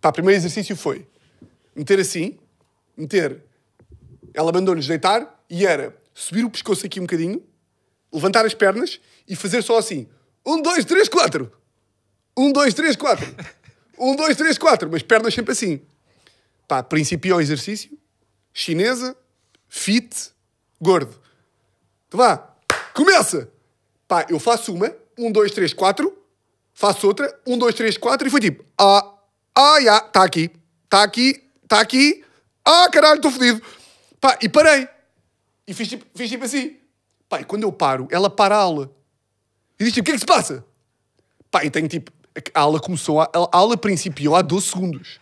[0.00, 1.06] Pá, o primeiro exercício foi
[1.74, 2.38] meter assim,
[2.96, 3.42] meter.
[4.32, 7.42] Ela mandou-nos deitar e era subir o pescoço aqui um bocadinho,
[8.12, 10.06] levantar as pernas e fazer só assim.
[10.46, 11.52] Um, dois, três, quatro.
[12.36, 13.26] Um, dois, três, quatro.
[13.98, 14.88] Um, dois, três, quatro.
[14.90, 15.80] Mas pernas sempre assim.
[16.70, 17.98] Pá, o exercício.
[18.54, 19.16] Chinesa,
[19.68, 20.30] fit,
[20.80, 21.20] gordo.
[22.06, 22.54] Então vá,
[22.94, 23.50] começa!
[24.06, 26.16] Pá, eu faço uma, um, dois, três, quatro,
[26.72, 29.18] faço outra, um, dois, três, quatro, e foi tipo, ah,
[29.52, 30.48] ah, já, está aqui,
[30.84, 32.24] está aqui, está aqui,
[32.64, 33.60] ah, caralho, estou fodido.
[34.20, 34.88] Pá, e parei.
[35.66, 36.76] E fiz tipo, fiz tipo assim.
[37.28, 38.94] Pá, e quando eu paro, ela para a aula.
[39.76, 40.64] E diz tipo, o que é que se passa?
[41.50, 42.12] Pá, e tenho tipo,
[42.54, 45.18] a aula começou, a, a aula principiou há 12 segundos.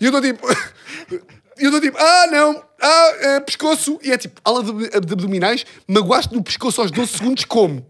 [0.00, 0.46] E eu estou tipo,
[1.58, 3.98] e eu estou tipo, ah, não, ah, é, pescoço.
[4.02, 7.86] E é tipo, aula de, de abdominais, magoaste no pescoço aos 12 segundos como?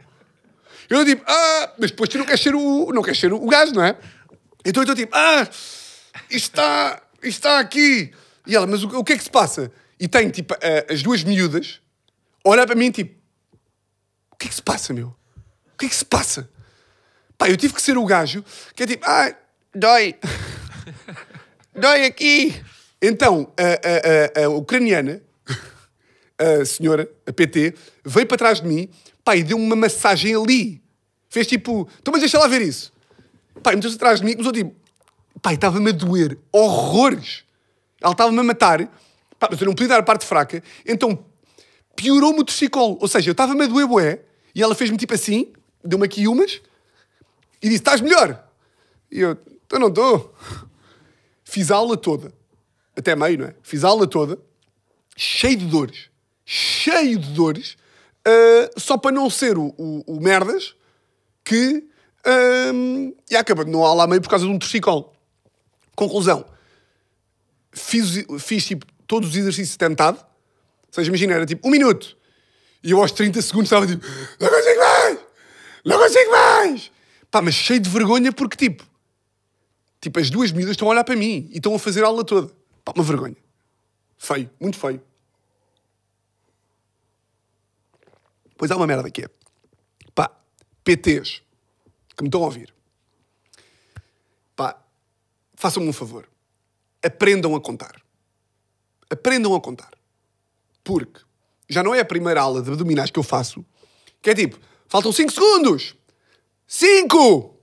[0.89, 3.73] Eu tipo, ah, mas depois tu não queres ser o, não queres ser o gajo,
[3.73, 3.97] não é?
[4.65, 5.43] Então eu estou tipo, ah,
[6.31, 8.13] isto está, isto está aqui.
[8.47, 9.73] E ela, mas o, o que é que se passa?
[9.99, 11.81] E tem tipo a- as duas miúdas
[12.45, 13.17] a olhar para mim tipo,
[14.31, 15.09] o que é que se passa, meu?
[15.75, 16.49] O que é que se passa?
[17.37, 19.35] Pá, eu tive que ser o gajo que é tipo, ah,
[19.75, 20.15] dói.
[21.77, 22.55] dói aqui.
[23.01, 25.23] Então, a, a, a, a ucraniana,
[26.39, 28.89] a senhora, a PT, veio para trás de mim,
[29.25, 30.83] pá, e deu-me uma massagem ali.
[31.29, 32.93] Fez tipo, então mas deixa lá ver isso.
[33.55, 34.75] E meteu-se atrás de mim e começou tipo,
[35.51, 37.45] e estava-me a doer, horrores.
[38.01, 38.87] Ela estava-me a matar,
[39.39, 41.25] pá, mas eu não podia dar a parte fraca, então
[41.95, 42.99] piorou-me o torcicolo.
[43.01, 44.21] Ou seja, eu estava-me a doer bué,
[44.55, 45.53] e ela fez-me tipo assim,
[45.85, 46.61] deu-me aqui umas,
[47.63, 48.45] e disse, estás melhor?
[49.11, 49.37] E eu,
[49.73, 50.35] eu não estou.
[51.57, 52.35] Fiz a aula toda,
[52.95, 53.55] até meio, não é?
[53.63, 54.39] Fiz a aula toda,
[55.17, 56.11] cheio de dores,
[56.45, 57.79] cheio de dores,
[58.27, 60.77] ah, só para não ser o, o, o merdas
[61.43, 61.89] que
[62.27, 65.15] ahm, e acaba de não há lá meio por causa de um torcicolo.
[65.95, 66.45] Conclusão,
[67.73, 72.19] fiz, fiz tipo todos os exercícios tentado, ou seja, imagina, era tipo um minuto,
[72.83, 74.05] e eu aos 30 segundos estava tipo,
[74.39, 75.19] não consigo mais,
[75.87, 76.93] não consigo mais,
[77.31, 78.85] pá, mas cheio de vergonha porque tipo,
[80.01, 82.25] tipo as duas miúdas estão a olhar para mim e estão a fazer a aula
[82.25, 82.53] toda,
[82.85, 83.37] pá, uma vergonha,
[84.19, 85.03] feio, muito feio.
[88.57, 89.29] Pois há uma merda que é.
[90.15, 90.31] Pá,
[90.83, 91.43] PTs
[92.17, 92.75] que me estão a ouvir.
[94.55, 94.83] Pá,
[95.55, 96.27] façam-me um favor.
[97.03, 98.01] Aprendam a contar.
[99.11, 99.91] Aprendam a contar.
[100.83, 101.21] Porque
[101.69, 103.65] já não é a primeira aula de abdominais que eu faço,
[104.23, 105.95] que é tipo, faltam 5 segundos.
[106.67, 107.56] 5!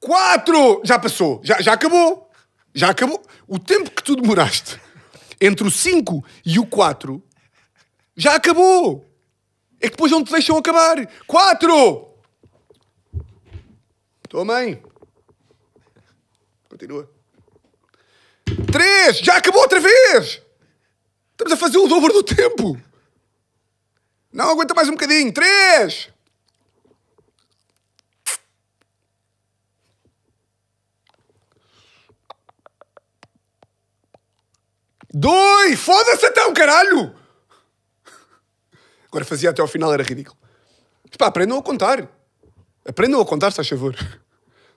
[0.00, 0.80] Quatro!
[0.84, 2.30] Já passou, já, já acabou.
[2.74, 3.22] Já acabou.
[3.46, 4.80] O tempo que tu demoraste
[5.40, 7.22] entre o 5 e o 4
[8.16, 9.06] já acabou.
[9.80, 10.96] É que depois não te deixam acabar.
[11.26, 12.08] 4!
[14.24, 14.82] Estou bem.
[16.68, 17.10] Continua.
[18.70, 19.18] 3!
[19.18, 20.42] Já acabou outra vez!
[21.32, 22.78] Estamos a fazer o dobro do tempo.
[24.32, 25.32] Não aguenta mais um bocadinho.
[25.32, 26.09] 3!
[35.12, 35.76] Doi!
[35.76, 37.14] Foda-se então, caralho!
[39.08, 40.38] Agora fazia até ao final, era ridículo.
[41.18, 42.08] Pá, aprendam a contar.
[42.86, 43.94] Aprendam a contar, se faz favor.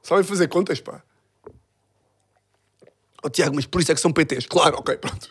[0.02, 1.04] Sabem fazer contas, pá.
[3.24, 4.48] Oh, Tiago, mas por isso é que são PTs.
[4.48, 5.30] Claro, ok, pronto.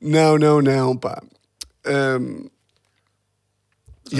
[0.00, 1.22] Não, não, não, não pá.
[1.86, 2.50] Um...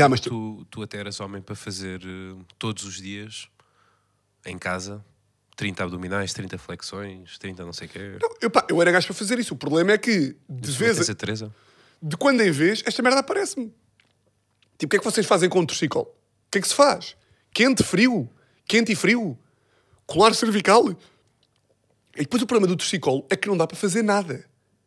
[0.09, 3.49] Mas tu, tu até eras homem para fazer eh, todos os dias
[4.47, 5.05] em casa
[5.57, 8.19] 30 abdominais, 30 flexões, 30 não sei o quê.
[8.21, 9.55] Não, eu, pá, eu era gajo para fazer isso.
[9.55, 11.55] O problema é que, de vez, Tens a Teresa?
[12.01, 13.73] de quando em vez, esta merda aparece-me.
[14.79, 16.07] Tipo, o que é que vocês fazem com o torcicolo?
[16.07, 17.17] O que é que se faz?
[17.55, 18.29] Quente, frio?
[18.67, 19.38] Quente e frio?
[20.07, 20.91] Colar cervical?
[22.17, 24.45] E depois o problema do torcicolo é que não dá para fazer nada.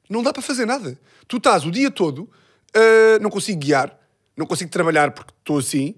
[0.09, 0.99] Não dá para fazer nada.
[1.27, 2.29] Tu estás o dia todo,
[2.75, 3.97] ah, não consigo guiar,
[4.35, 5.95] não consigo trabalhar porque estou assim,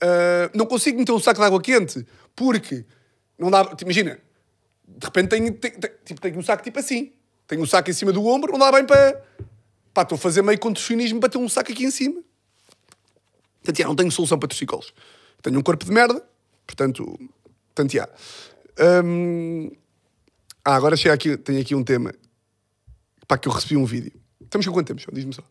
[0.00, 2.86] ah, não consigo meter um saco de água quente porque
[3.40, 3.64] não dá.
[3.64, 4.18] tipo, Imagina,
[4.86, 7.12] de repente tenho, tenho, tenho- tipo, tenho um saco tipo assim.
[7.46, 9.24] Tenho um saco em cima do ombro, não dá bem para.
[9.92, 12.22] Pá, estou a fazer meio contorcionismo para ter um saco aqui em cima.
[13.62, 14.94] Portanto, já, não tenho solução para torcicolos.
[15.42, 16.24] Tenho um corpo de merda,
[16.66, 17.18] portanto,
[17.74, 18.08] portanto, já.
[19.04, 19.70] Hum,
[20.64, 22.12] Ah, agora chega aqui, tenho aqui um tema.
[23.26, 24.12] Pá, que eu recebi um vídeo.
[24.40, 25.14] Estamos com quanto tempo, João?
[25.14, 25.42] Diz-me só.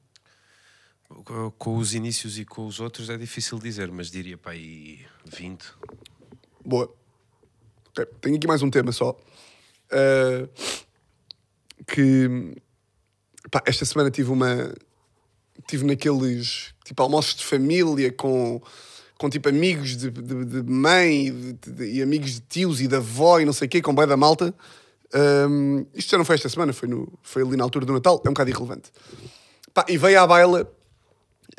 [1.23, 5.05] Com- Com os inícios e com os outros é difícil dizer, mas diria para aí
[5.25, 5.65] 20.
[6.63, 6.93] Boa.
[8.21, 9.17] Tenho aqui mais um tema só.
[9.91, 10.47] Ah,
[11.87, 12.55] que
[13.51, 14.73] pá, esta semana tive uma.
[15.67, 18.61] Tive naqueles tipo almoços de família com,
[19.17, 23.45] com tipo amigos de, de, de mãe e, amigos de tios e da avó e
[23.45, 24.53] não sei o quê, com boia da malta.
[25.13, 28.21] Ahm, isto já não foi esta semana, foi, no, foi ali na altura do Natal,
[28.25, 28.91] é um bocado irrelevante.
[29.73, 30.71] Pá, e veio à baila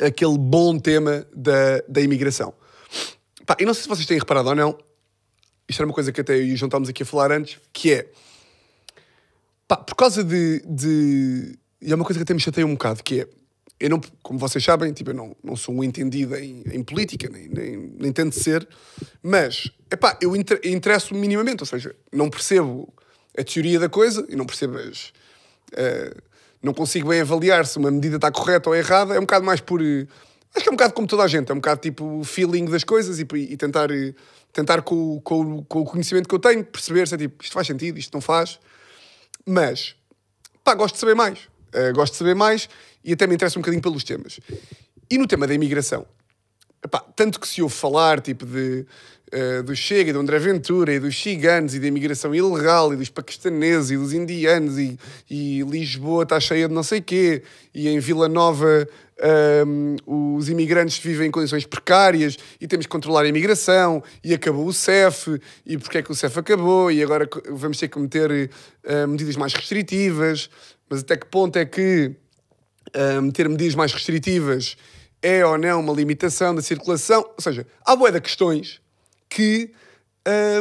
[0.00, 2.54] aquele bom tema da, da imigração.
[3.46, 4.78] Pá, e não sei se vocês têm reparado ou não,
[5.70, 7.58] isto era uma coisa que até eu e o João estávamos aqui a falar antes,
[7.72, 8.06] que é
[9.66, 11.58] pá, por causa de, de.
[11.80, 13.28] E é uma coisa que até me chateia um bocado, que é.
[13.78, 17.30] Eu não, como vocês sabem, tipo, eu não, não sou um entendido em, em política,
[17.30, 18.68] nem, nem, nem tento ser,
[19.22, 22.92] mas epá, eu inter- interesso-me minimamente, ou seja, não percebo
[23.38, 25.12] a teoria da coisa e não percebo as.
[25.72, 26.14] eh,
[26.62, 29.60] não consigo bem avaliar se uma medida está correta ou errada, é um bocado mais
[29.62, 29.80] por.
[29.80, 30.06] eh,
[30.54, 32.82] Acho que é um bocado como toda a gente, é um bocado tipo feeling das
[32.84, 34.12] coisas e, e tentar, eh,
[34.52, 37.66] tentar com, com, com o conhecimento que eu tenho perceber se é tipo isto faz
[37.66, 38.58] sentido, isto não faz.
[39.46, 39.94] Mas,
[40.62, 41.48] pá, gosto de saber mais.
[41.72, 42.68] Eh, gosto de saber mais
[43.04, 44.40] e até me interessa um bocadinho pelos temas.
[45.10, 46.06] E no tema da imigração,
[46.84, 48.86] epá, tanto que se ouve falar tipo de,
[49.32, 53.08] eh, do Chega, do André Ventura, e dos ciganos, e da imigração ilegal, e dos
[53.08, 54.98] paquistaneses, e dos indianos, e,
[55.30, 57.42] e Lisboa está cheia de não sei quê,
[57.74, 58.88] e em Vila Nova
[59.22, 64.66] ahm, os imigrantes vivem em condições precárias, e temos que controlar a imigração, e acabou
[64.66, 68.50] o CEF, e porque é que o CEF acabou, e agora vamos ter que meter
[68.84, 70.50] eh, medidas mais restritivas,
[70.88, 72.16] mas até que ponto é que
[72.96, 74.76] uh, meter medidas mais restritivas
[75.22, 77.20] é ou não uma limitação da circulação.
[77.20, 78.80] Ou seja, há boé de questões
[79.30, 79.72] que,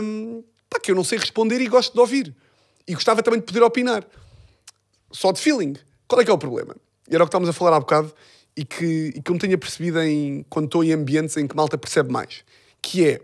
[0.01, 2.36] um, pá, que eu não sei responder e gosto de ouvir.
[2.88, 4.05] E gostava também de poder opinar.
[5.12, 5.75] Só de feeling.
[6.08, 6.75] Qual é que é o problema?
[7.10, 8.13] Era o que estávamos a falar há bocado
[8.55, 11.55] e que, e que eu me tenha percebido em, quando estou em ambientes em que
[11.55, 12.43] malta percebe mais.
[12.82, 13.21] Que é,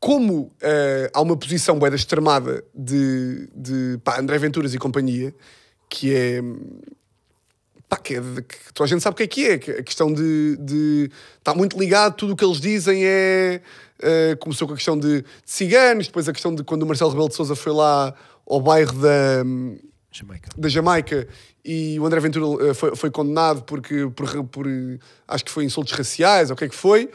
[0.00, 5.34] como eh, há uma posição bué da extremada de, de pá, André Venturas e companhia,
[5.88, 6.40] que é
[7.88, 9.70] pá, que, é de- que toda a gente sabe o que é que é, que
[9.70, 13.60] a questão de, de está muito ligado, tudo o que eles dizem é
[14.00, 17.10] eh, começou com a questão de, de ciganos, depois a questão de quando o Marcelo
[17.10, 18.14] Rebelo de Sousa foi lá
[18.46, 19.42] ao bairro da,
[20.10, 20.48] Jamaica.
[20.56, 21.28] da Jamaica
[21.64, 24.66] e o André Ventura eh, foi, foi condenado porque, por, por,
[25.26, 27.10] acho que foi insultos raciais ou o que é que foi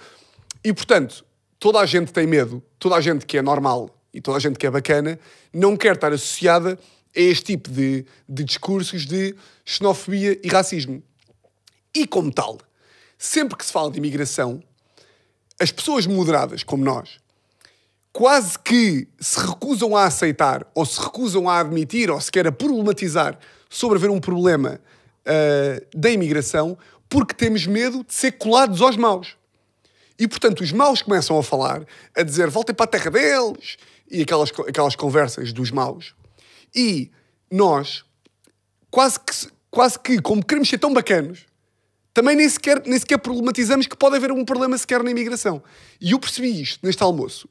[0.64, 1.24] e portanto
[1.60, 4.60] toda a gente tem medo toda a gente que é normal e toda a gente
[4.60, 5.20] que é bacana
[5.54, 6.78] não quer estar associada
[7.16, 11.02] a este tipo de, de discursos de xenofobia e racismo
[11.94, 12.58] e como tal
[13.18, 14.62] sempre que se fala de imigração
[15.60, 17.24] as pessoas moderadas como nós
[18.14, 23.38] quase que se recusam a aceitar, ou se recusam a admitir, ou sequer a problematizar
[23.68, 24.80] sobre haver um problema
[25.26, 26.78] ah, da imigração,
[27.10, 29.36] porque temos medo de ser colados aos maus.
[30.18, 31.84] E, portanto, os maus começam a falar,
[32.16, 33.78] a dizer voltem para a terra deles,
[34.10, 36.14] e aquelas, aquelas conversas dos maus.
[36.76, 37.12] E
[37.52, 38.04] nós,
[38.90, 41.46] quase que, se- quase que, como queremos ser tão bacanos,
[42.14, 45.64] também nem sequer, nem sequer problematizamos que pode haver um problema sequer na imigração.
[46.00, 47.50] E eu percebi isto neste almoço.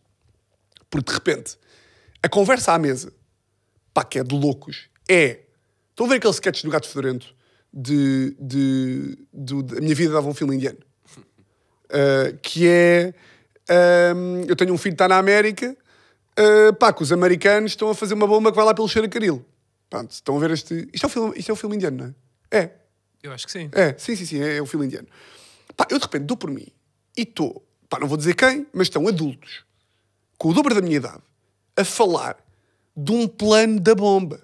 [0.89, 1.57] Porque de repente,
[2.23, 3.13] a conversa à mesa,
[3.93, 5.41] pá, que é de loucos, é.
[5.91, 7.35] Estão a ver aquele sketch do gato fedorento
[7.73, 10.79] de, de, do- de A Minha Vida Dava um Filme Indiano?
[11.89, 13.13] Uh, que é.
[14.15, 15.77] um, eu tenho um filho que está na América,
[16.39, 19.45] uh, pá, que os americanos estão a fazer uma bomba que vai lá pelo Xeracaril.
[19.89, 20.89] Pronto, estão a ver este.
[20.93, 22.15] Isto é um filme, isto é um filme indiano, não
[22.51, 22.65] é?
[22.65, 22.71] É.
[23.23, 23.71] Eu acho que sim.
[23.73, 25.07] É, sim, sim, sim, é, é um filme indiano.
[25.77, 26.67] Pá, eu de repente dou por mim
[27.17, 29.65] E estou, pá, não vou dizer quem, mas estão adultos,
[30.37, 31.23] com o dobro da minha idade,
[31.77, 32.37] a falar
[32.97, 34.41] de um plano da bomba.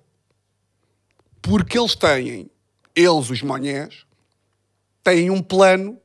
[1.43, 2.51] Porque eles têm,
[2.95, 4.07] eles, os monhés,
[5.03, 5.99] têm um plano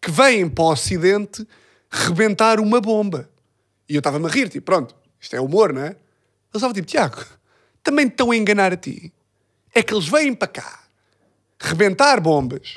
[0.00, 1.46] que vêm para o Ocidente
[1.90, 3.28] rebentar uma bomba.
[3.88, 4.94] E eu estava-me a rir, tipo, pronto,
[5.26, 5.88] isto é humor, não é?
[5.88, 5.96] Eles
[6.54, 7.24] estavam tipo, Tiago,
[7.82, 9.12] também te estão a enganar a ti.
[9.74, 10.84] É que eles vêm para cá
[11.58, 12.74] rebentar bombas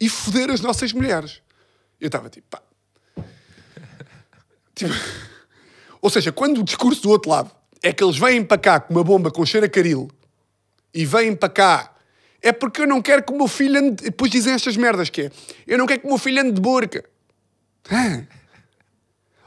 [0.00, 1.40] e foder as nossas mulheres.
[2.00, 2.62] Eu estava tipo, pá.
[4.74, 4.92] Tipo,
[6.02, 7.50] ou seja, quando o discurso do outro lado
[7.82, 10.10] é que eles vêm para cá com uma bomba com cheiro a caril
[10.92, 11.94] e vêm para cá
[12.42, 14.04] é porque eu não quero que o meu filho ande...
[14.04, 15.30] Depois dizem estas merdas que é
[15.66, 17.04] eu não quero que o meu filho ande de burca.
[17.90, 18.26] Hã?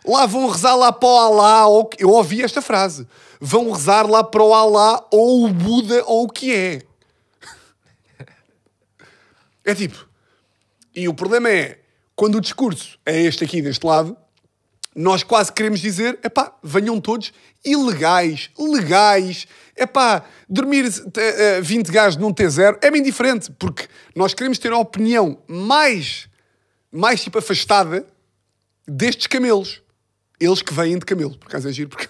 [0.06, 1.90] Lá vão rezar lá para o Alá, ou...
[1.98, 3.08] eu ouvi esta frase.
[3.40, 6.82] Vão rezar lá para o Alá ou o Buda ou o que é.
[9.64, 10.10] É tipo.
[10.96, 11.80] E o problema é,
[12.16, 14.18] quando o discurso é este aqui deste lado,
[14.96, 17.32] nós quase queremos dizer, epá, venham todos
[17.64, 24.60] ilegais, legais, epá, dormir uh, 20 gajos num T0 é bem diferente, porque nós queremos
[24.60, 26.28] ter a opinião mais,
[26.92, 28.06] mais tipo afastada
[28.86, 29.81] destes camelos.
[30.42, 32.10] Eles que vêm de camelo, por acaso é giro, porque...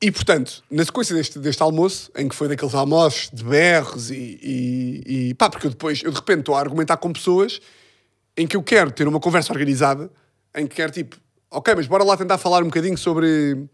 [0.00, 4.38] E, portanto, na sequência deste, deste almoço, em que foi daqueles almoços de berros e,
[4.42, 7.60] e, e pá, porque eu depois, eu de repente estou a argumentar com pessoas
[8.36, 10.10] em que eu quero ter uma conversa organizada,
[10.54, 11.16] em que quero tipo,
[11.50, 13.66] ok, mas bora lá tentar falar um bocadinho sobre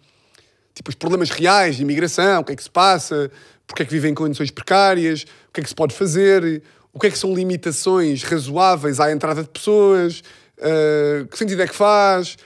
[0.73, 3.29] tipo, os problemas reais de imigração, o que é que se passa,
[3.67, 7.01] porque é que vivem em condições precárias, o que é que se pode fazer, o
[7.01, 10.23] que é que são limitações razoáveis à entrada de pessoas,
[10.63, 12.37] uh, que sentido é que faz.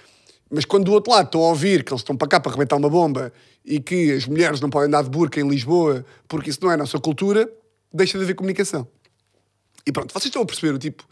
[0.51, 2.77] Mas quando do outro lado estou a ouvir que eles estão para cá para arrebentar
[2.77, 3.33] uma bomba
[3.65, 6.75] e que as mulheres não podem andar de burca em Lisboa porque isso não é
[6.75, 7.51] a nossa cultura,
[7.93, 8.87] deixa de haver comunicação.
[9.85, 11.05] E pronto, vocês estão a perceber o tipo,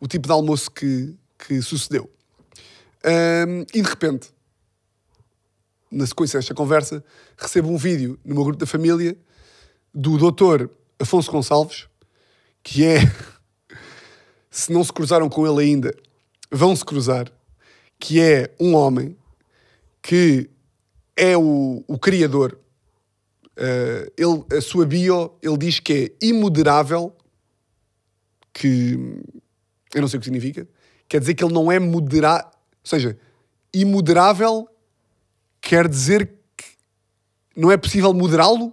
[0.00, 2.10] o tipo de almoço que, que sucedeu.
[3.04, 4.30] Um, e de repente,
[5.90, 7.04] na sequência desta conversa,
[7.36, 9.16] recebo um vídeo no meu grupo da família
[9.94, 11.88] do doutor Afonso Gonçalves,
[12.62, 13.00] que é,
[14.50, 15.94] se não se cruzaram com ele ainda,
[16.50, 17.30] vão se cruzar,
[17.98, 19.16] que é um homem
[20.02, 20.48] que
[21.16, 22.58] é o, o criador.
[23.58, 27.14] Uh, ele, a sua bio, ele diz que é imoderável,
[28.52, 28.96] que
[29.94, 30.68] eu não sei o que significa,
[31.08, 33.18] quer dizer que ele não é moderado, ou seja,
[33.74, 34.68] imoderável
[35.60, 36.64] quer dizer que
[37.56, 38.72] não é possível moderá-lo?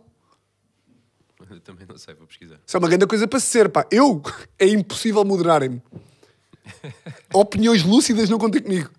[1.49, 2.59] Eu também não sei, vou pesquisar.
[2.65, 3.85] Isso é uma grande coisa para ser, pá.
[3.91, 4.21] Eu,
[4.57, 5.81] é impossível moderarem-me.
[7.33, 8.89] Opiniões lúcidas não contem comigo.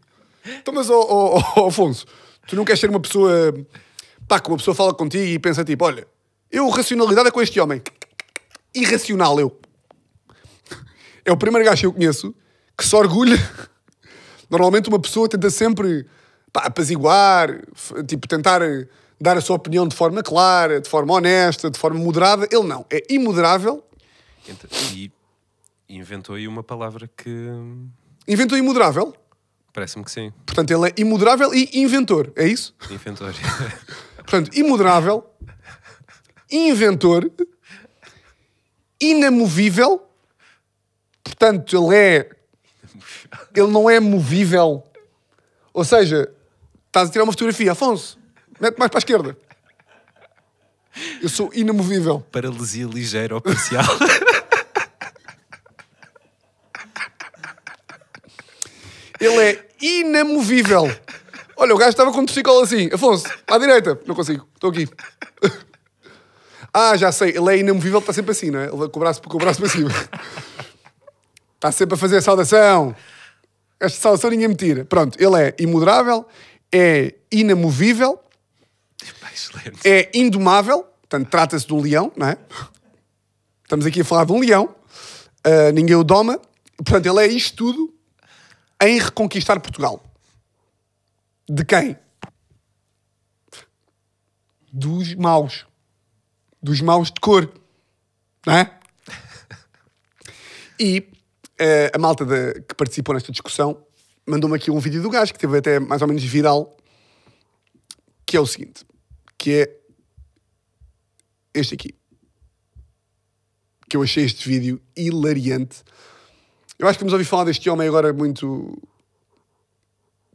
[0.44, 2.07] Então, mas, oh, oh, oh, Afonso,
[2.46, 3.52] Tu não queres ser uma pessoa.
[4.29, 6.07] pá, que uma pessoa fala contigo e pensa tipo: olha,
[6.50, 7.83] eu racionalidade é com este homem.
[8.74, 9.59] Irracional, eu.
[11.24, 12.35] É o primeiro gajo que eu conheço
[12.79, 13.37] que se orgulha.
[14.48, 16.07] Normalmente uma pessoa tenta sempre
[16.52, 17.62] pá, apaziguar,
[18.07, 18.61] tipo, tentar
[19.20, 22.46] dar a sua opinião de forma clara, de forma honesta, de forma moderada.
[22.50, 22.87] Ele não.
[22.90, 23.83] É imoderável.
[24.92, 25.11] E
[25.88, 27.49] inventou aí uma palavra que.
[28.27, 29.14] Inventou imoderável?
[29.72, 30.33] Parece-me que sim.
[30.46, 32.75] Portanto, ele é imoderável e inventor, é isso?
[32.90, 33.35] Inventor.
[34.16, 35.25] Portanto, imoderável,
[36.51, 37.31] inventor,
[39.01, 40.09] inamovível.
[41.22, 42.31] Portanto, ele é.
[43.55, 44.83] Ele não é movível.
[45.72, 46.33] Ou seja,
[46.87, 48.18] estás a tirar uma fotografia, Afonso,
[48.59, 49.37] mete mais para a esquerda.
[51.20, 52.20] Eu sou inamovível.
[52.33, 53.85] Paralisia ligeira ou parcial.
[59.20, 60.90] Ele é inamovível.
[61.57, 62.90] Olha, o gajo estava com o triciclo assim.
[62.92, 63.98] Afonso, à direita.
[64.07, 64.46] Não consigo.
[64.55, 64.88] Estou aqui.
[66.79, 67.31] Ah, já sei.
[67.31, 68.64] Ele é inamovível, está sempre assim, não é?
[68.64, 69.88] Ele com o braço, com o braço para cima.
[71.55, 72.94] Está sempre a fazer a saudação.
[73.81, 74.85] Esta saudação ninguém me tira.
[74.85, 76.26] Pronto, ele é imoderável,
[76.70, 78.20] é inamovível,
[79.87, 80.83] é indomável.
[81.00, 82.37] Portanto, trata-se de um leão, não é?
[83.62, 84.74] Estamos aqui a falar de um leão.
[85.47, 86.38] Uh, ninguém o doma.
[86.76, 87.95] Portanto, ele é isto tudo
[88.83, 90.03] em reconquistar Portugal.
[91.49, 91.97] De quem?
[94.72, 95.66] Dos maus.
[96.62, 97.53] Dos maus de cor.
[98.47, 98.79] Não é?
[100.79, 101.09] E
[101.61, 103.83] uh, a malta de, que participou nesta discussão
[104.27, 106.77] mandou-me aqui um vídeo do gajo que teve até mais ou menos viral,
[108.27, 108.85] que é o seguinte,
[109.39, 109.81] que é
[111.55, 111.95] este aqui.
[113.89, 115.85] Que eu achei este vídeo hilariante
[116.79, 118.77] eu acho que vamos ouvir falar deste homem agora muito.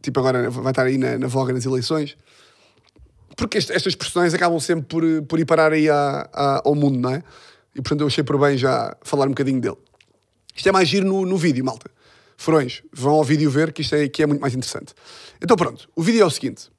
[0.02, 2.18] Tipo, agora vai estar aí na, na voga nas eleições.
[3.36, 7.00] Porque este, estas personagens acabam sempre por, por ir parar aí à, à, ao mundo,
[7.00, 7.24] não é?
[7.74, 9.78] E portanto eu achei por bem já falar um bocadinho dele.
[10.56, 11.90] Isto é mais giro no, no vídeo, malta.
[12.36, 14.94] Furões, vão ao vídeo ver que isto é, que é muito mais interessante.
[15.42, 16.70] Então pronto, o vídeo é o seguinte.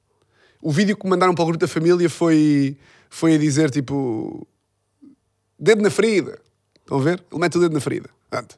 [0.61, 2.77] O vídeo que mandaram para o grupo da família foi,
[3.09, 4.47] foi a dizer tipo...
[5.57, 6.39] Dedo na ferida.
[6.79, 7.23] Estão a ver?
[7.31, 8.09] Ele mete o dedo na ferida.
[8.29, 8.57] Portanto,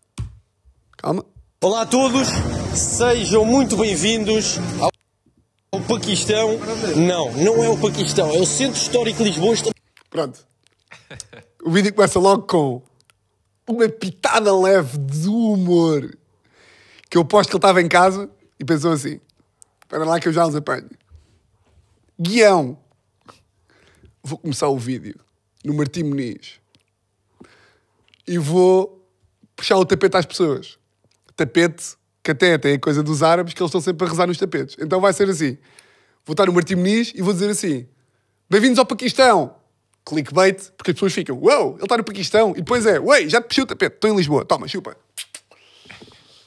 [0.97, 1.25] calma.
[1.61, 2.27] Olá a todos,
[2.73, 4.57] sejam muito bem-vindos
[5.71, 6.57] ao Paquistão.
[6.95, 9.55] Não, não é o Paquistão, é o Centro Histórico de Lisboa.
[10.09, 10.45] Pronto.
[11.63, 12.81] O vídeo começa logo com
[13.67, 16.17] uma pitada leve de humor.
[17.09, 18.29] Que eu aposto que ele estava em casa
[18.59, 19.19] e pensou assim:
[19.81, 20.89] espera lá que eu já os apanho.
[22.19, 22.77] Guião.
[24.23, 25.19] Vou começar o vídeo
[25.63, 26.59] no Martim Muniz
[28.27, 29.07] e vou
[29.55, 30.79] puxar o tapete às pessoas.
[31.36, 34.38] Tapete que até tem a coisa dos árabes que eles estão sempre a rezar nos
[34.38, 34.75] tapetes.
[34.79, 35.57] Então vai ser assim:
[36.25, 37.88] vou estar no Martim Muniz e vou dizer assim:
[38.49, 39.55] Bem-vindos ao Paquistão!
[40.05, 42.51] Clickbait, porque as pessoas ficam: Uou, ele está no Paquistão.
[42.51, 44.97] E depois é: Uei, já te puxei o tapete, estou em Lisboa, toma, chupa.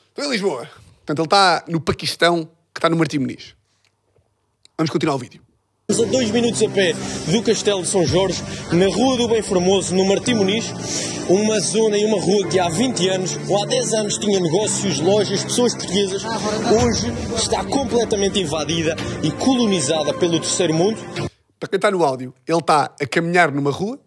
[0.09, 0.69] Estou em Lisboa.
[1.07, 3.55] Portanto, ele está no Paquistão, que está no Martim Muniz.
[4.77, 5.48] Vamos continuar o vídeo.
[5.91, 6.93] Estamos a dois minutos a pé
[7.33, 8.43] do Castelo de São Jorge,
[8.75, 10.67] na Rua do Bem Formoso, no Martim Muniz,
[11.31, 15.01] uma zona e uma rua que há 20 anos ou há 10 anos tinha negócios,
[15.01, 17.07] lojas, pessoas portuguesas, hoje
[17.39, 20.99] está completamente invadida e colonizada pelo terceiro mundo.
[21.59, 23.99] Para quem está no áudio, ele está a caminhar numa rua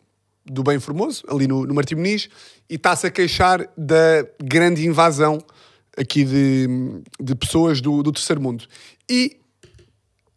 [0.46, 2.30] do Bem Formoso, ali no, no Martim Muniz,
[2.70, 5.44] e está-se a queixar da grande invasão
[5.98, 6.68] aqui de,
[7.20, 8.66] de pessoas do, do terceiro mundo.
[9.10, 9.41] E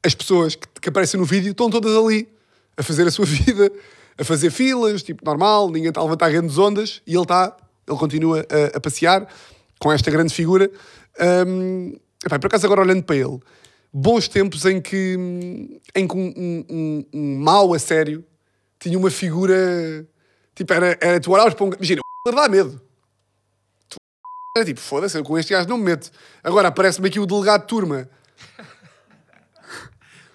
[0.04, 2.28] as pessoas que, que aparecem no vídeo estão todas ali
[2.76, 3.72] a fazer a sua vida,
[4.18, 7.56] a fazer filas, tipo normal, ninguém está a levantar grandes ondas, e ele está,
[7.88, 9.26] ele continua a, a passear
[9.78, 10.70] com esta grande figura.
[11.46, 11.94] Hum,
[12.24, 13.40] epá, por acaso, agora olhando para ele,
[13.92, 15.16] bons tempos em que,
[15.94, 18.24] em que um, um, um, um mau a sério
[18.78, 20.06] tinha uma figura.
[20.54, 21.72] Tipo, era, era tu olhavas para um.
[21.72, 22.00] Imagina,
[22.34, 22.80] dá medo.
[24.56, 26.10] Era tipo, foda-se, com este gajo não me meto.
[26.42, 28.08] Agora aparece-me aqui o delegado de turma.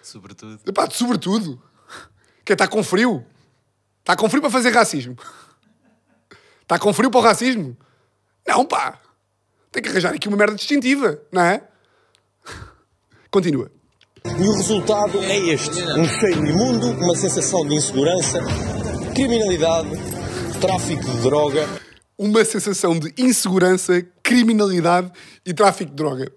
[0.10, 0.60] Sobretudo.
[0.66, 1.62] Epá, sobretudo.
[2.43, 3.24] Que está com frio.
[3.99, 5.16] Está com frio para fazer racismo.
[6.64, 7.78] Está com frio para o racismo.
[8.47, 8.99] Não, pá.
[9.72, 11.62] Tem que arranjar aqui uma merda distintiva, não é?
[13.30, 13.72] Continua.
[14.26, 18.39] E o resultado é este: um cheiro imundo, uma sensação de insegurança,
[19.14, 19.89] criminalidade,
[20.60, 21.70] tráfico de droga.
[22.18, 25.12] uma sensação de insegurança, criminalidade
[25.45, 26.32] e tráfico de droga.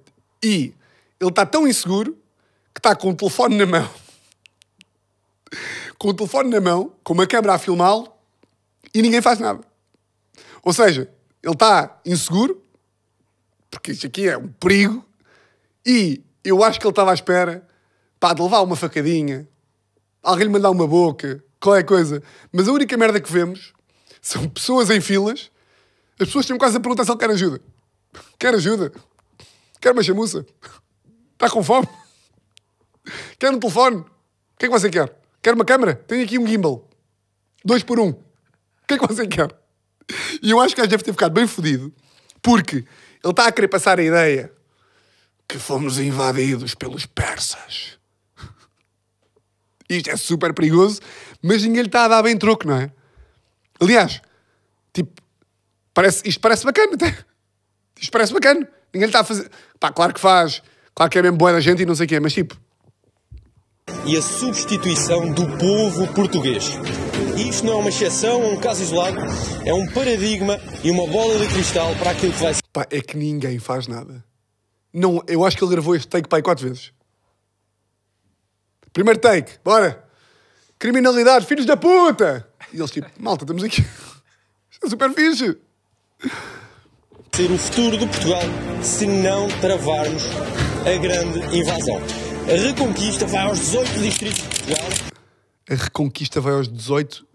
[0.45, 0.75] E
[1.19, 2.22] ele está tão inseguro
[2.75, 3.91] que está com o telefone na mão.
[5.99, 8.13] Com o telefone na mão, com uma câmera a filmá-lo
[8.95, 9.61] e ninguém faz nada.
[10.63, 11.13] Ou seja,
[11.43, 12.63] ele está inseguro,
[13.71, 15.05] porque isto aqui é um perigo,
[15.85, 17.67] e eu acho que ele estava à espera
[18.21, 19.49] pá, de levar uma facadinha,
[20.23, 22.23] alguém lhe mandar uma boca, qualquer coisa.
[22.53, 23.73] Mas a única merda que vemos
[24.21, 25.51] são pessoas em filas,
[26.21, 27.61] as pessoas estão quase a perguntar se ele quer ajuda.
[28.39, 28.93] Quer ajuda?
[29.81, 30.47] Quer uma chamuça?
[31.33, 31.89] Está com fome?
[33.39, 33.97] Quer um telefone?
[33.97, 34.07] O
[34.59, 35.15] que é que você quer?
[35.43, 35.95] Quer uma câmera?
[35.95, 36.89] Tenho aqui um gimbal.
[37.65, 38.11] Dois por um.
[38.11, 39.55] O que é que você quer?
[40.43, 41.93] E eu acho que o gajo deve ter ficado bem fodido,
[42.41, 42.87] porque ele
[43.31, 44.53] está a querer passar a ideia
[45.49, 47.99] que fomos invadidos pelos persas.
[49.89, 51.01] Isto é super perigoso,
[51.43, 52.91] mas ninguém lhe está a dar bem troco, não é?
[53.81, 54.21] Aliás,
[54.93, 55.21] tipo,
[55.93, 57.17] parece, isto parece bacana até.
[58.01, 58.61] Isto parece bacana.
[58.93, 59.51] Ninguém lhe está a fazer.
[59.79, 60.63] Pá, claro que faz.
[60.95, 62.59] Claro que é mesmo boa da gente e não sei o quê, mas tipo,
[64.07, 66.79] e a substituição do povo português.
[67.37, 69.19] Isto não é uma exceção, é um caso isolado,
[69.65, 73.01] é um paradigma e uma bola de cristal para aquilo que vai ser pá, é
[73.01, 74.25] que ninguém faz nada.
[74.93, 76.93] Não, eu acho que ele gravou este take aí quatro vezes.
[78.93, 80.05] Primeiro take, bora.
[80.79, 82.47] Criminalidade, filhos da puta!
[82.73, 83.83] E eles tipo, malta, estamos aqui.
[84.71, 85.57] Isto é super fixe.
[87.53, 88.43] o futuro de Portugal
[88.83, 90.23] se não travarmos
[90.85, 92.22] a grande invasão.
[92.49, 94.89] A reconquista vai aos 18 distritos de Portugal
[95.71, 97.27] A reconquista vai aos 18.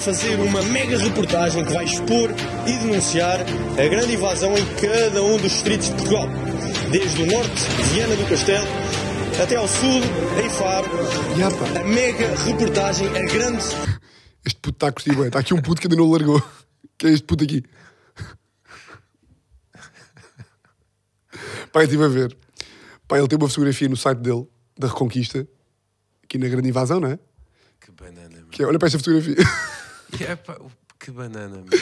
[0.00, 2.30] fazer uma mega reportagem que vai expor
[2.66, 6.28] e denunciar a grande invasão em cada um dos distritos de Portugal.
[6.90, 8.66] Desde o norte, Viana do Castelo,
[9.42, 10.00] até ao sul,
[10.42, 10.88] em Faro.
[10.88, 13.64] Pá, A mega reportagem, a grande
[14.44, 15.26] este puto está a curtir bem.
[15.26, 16.42] Está aqui um puto que ainda não largou.
[16.96, 17.62] Que é este puto aqui.
[21.72, 22.36] Eu estive a ver.
[23.10, 24.46] Pá, ele tem uma fotografia no site dele,
[24.78, 25.46] da Reconquista,
[26.22, 27.18] aqui na Grande Invasão, não é?
[27.80, 28.46] Que banana, meu.
[28.50, 29.36] Que é, olha para esta fotografia.
[30.20, 30.56] É, pá,
[30.98, 31.80] que banana, meu.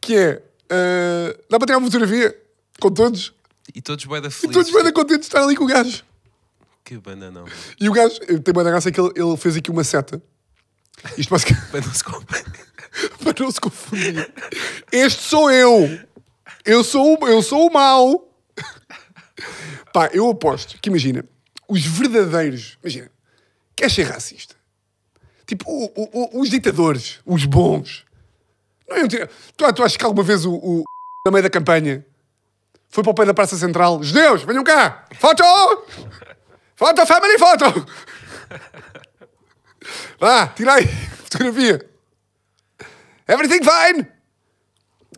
[0.00, 0.42] que é.
[0.70, 2.36] ah, dá para tirar uma fotografia
[2.80, 3.32] com todos.
[3.74, 4.52] E todos bué da E felizes.
[4.72, 6.02] todos bem contentes de estar ali com o gajo.
[6.84, 7.44] Que bananão.
[7.44, 7.52] meu.
[7.80, 10.20] E o gajo, eh, tem uma graça que ele, ele fez aqui uma seta.
[11.16, 12.04] Isto basicamente Para não se
[13.24, 14.32] para não se confundir.
[14.92, 15.98] Este sou eu.
[16.64, 18.36] Eu sou, o- eu sou o mau.
[19.94, 21.24] Pá, eu aposto que, imagina,
[21.68, 22.76] os verdadeiros.
[22.82, 23.08] Imagina,
[23.76, 24.56] queres ser racista?
[25.46, 28.04] Tipo, o- o- o- os ditadores, os bons.
[28.88, 30.82] Não iam ter- tu, tu achas que alguma vez o, o
[31.24, 32.04] na meio da campanha
[32.88, 34.02] foi para o pé da Praça Central?
[34.02, 35.06] Judeus, venham cá!
[35.14, 35.44] Foto!
[36.74, 37.64] Foto, family foto!
[40.18, 41.88] Vá, tira aí, fotografia.
[43.28, 44.08] Everything fine!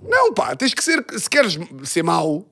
[0.03, 2.47] Não, pá, tens que ser, se queres ser mau,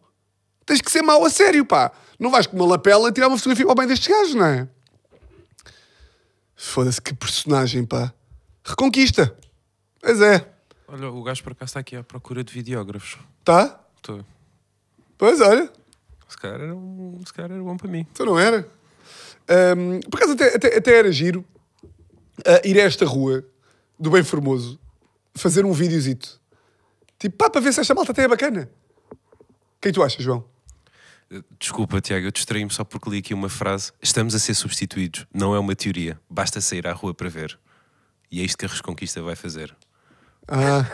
[0.64, 1.92] tens que ser mau a sério, pá.
[2.18, 4.68] Não vais com uma lapela tirar uma fotografia ao bem destes gajos, não é?
[6.56, 8.12] Foda-se, que personagem, pá.
[8.64, 9.36] Reconquista.
[10.00, 10.48] Pois é.
[10.88, 13.18] Olha, o gajo por acaso está aqui à procura de videógrafos.
[13.44, 13.80] Tá?
[13.96, 14.24] Estou.
[15.18, 15.70] Pois, olha.
[16.28, 18.06] Se calhar era, um, se calhar era bom para mim.
[18.12, 18.68] Então não era.
[19.48, 21.44] Ahm, por acaso até, até, até era giro
[22.46, 23.44] ah, ir a esta rua
[23.98, 24.78] do Bem Formoso
[25.34, 26.40] fazer um videozito.
[27.18, 28.70] Tipo, pá, para ver se esta malta até é bacana.
[29.10, 30.44] O que é tu achas, João?
[31.58, 33.92] Desculpa, Tiago, eu distraí-me só porque li aqui uma frase.
[34.00, 35.26] Estamos a ser substituídos.
[35.32, 36.18] Não é uma teoria.
[36.28, 37.58] Basta sair à rua para ver.
[38.30, 39.74] E é isto que a Resconquista vai fazer.
[40.48, 40.84] Ah.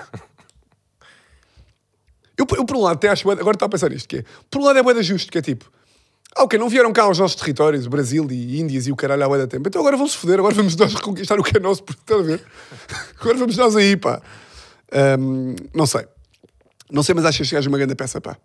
[2.37, 3.31] Eu, eu por um lado até acho.
[3.31, 4.25] Agora estou a pensar nisto, que é.
[4.51, 5.71] Por um lado é boeda justo, que é tipo.
[6.35, 9.29] Ah, ok, não vieram cá aos nossos territórios, Brasil e Índias e o caralho há
[9.29, 9.69] bué da tempo.
[9.69, 12.23] Então agora vão-se foder, agora vamos nós reconquistar o que é nosso, porque estás a
[12.23, 12.45] ver?
[13.21, 14.23] Agora vamos nós aí, pá.
[14.93, 16.07] Ahm, não sei.
[16.91, 18.37] Não sei, mas acho que gajo é uma grande peça, pá.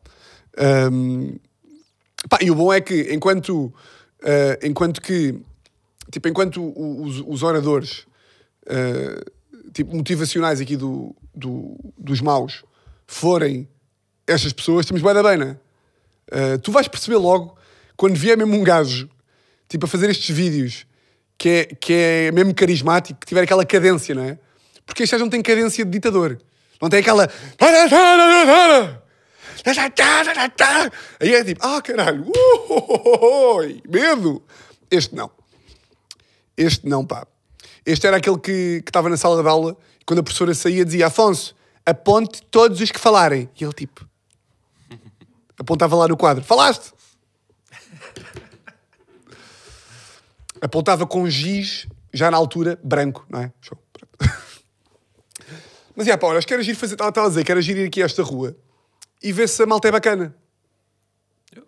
[0.58, 1.38] Ahm,
[2.30, 2.40] pá.
[2.42, 3.74] E o bom é que, enquanto,
[4.24, 5.36] ah, enquanto que,
[6.12, 8.06] tipo, enquanto os, os oradores
[8.68, 9.22] ah,
[9.74, 12.64] tipo, motivacionais aqui do, do- dos maus
[13.08, 13.68] forem
[14.28, 15.58] estas pessoas, estamos bem da bem, né?
[16.32, 17.56] Ah, tu vais perceber logo,
[17.96, 19.10] quando vier mesmo um gajo,
[19.68, 20.86] tipo, a fazer estes vídeos,
[21.38, 24.40] que é, que é mesmo carismático, que tiver aquela cadência, não é?
[24.86, 26.38] Porque este gajo não tem cadência de ditador.
[26.82, 27.30] Não tem aquela...
[31.20, 32.26] Aí é tipo, ah, caralho,
[33.88, 34.44] medo.
[34.92, 35.32] Este não.
[36.58, 37.26] Este não, pá.
[37.86, 40.84] Este era aquele que que estava na sala de aula e quando a professora saía
[40.84, 43.50] dizia Afonso, aponte todos os que falarem.
[43.60, 44.08] E ele tipo...
[45.58, 46.44] Apontava lá no quadro.
[46.44, 46.94] Falaste?
[50.62, 53.54] Apontava com giz, já na altura, branco, não é?
[53.62, 53.78] Show.
[55.96, 56.96] Mas, é, pá, olha, acho que era giro fazer...
[56.96, 58.56] Estava a dizer que era giro ir aqui a esta rua
[59.28, 60.36] e ver se a malta é bacana.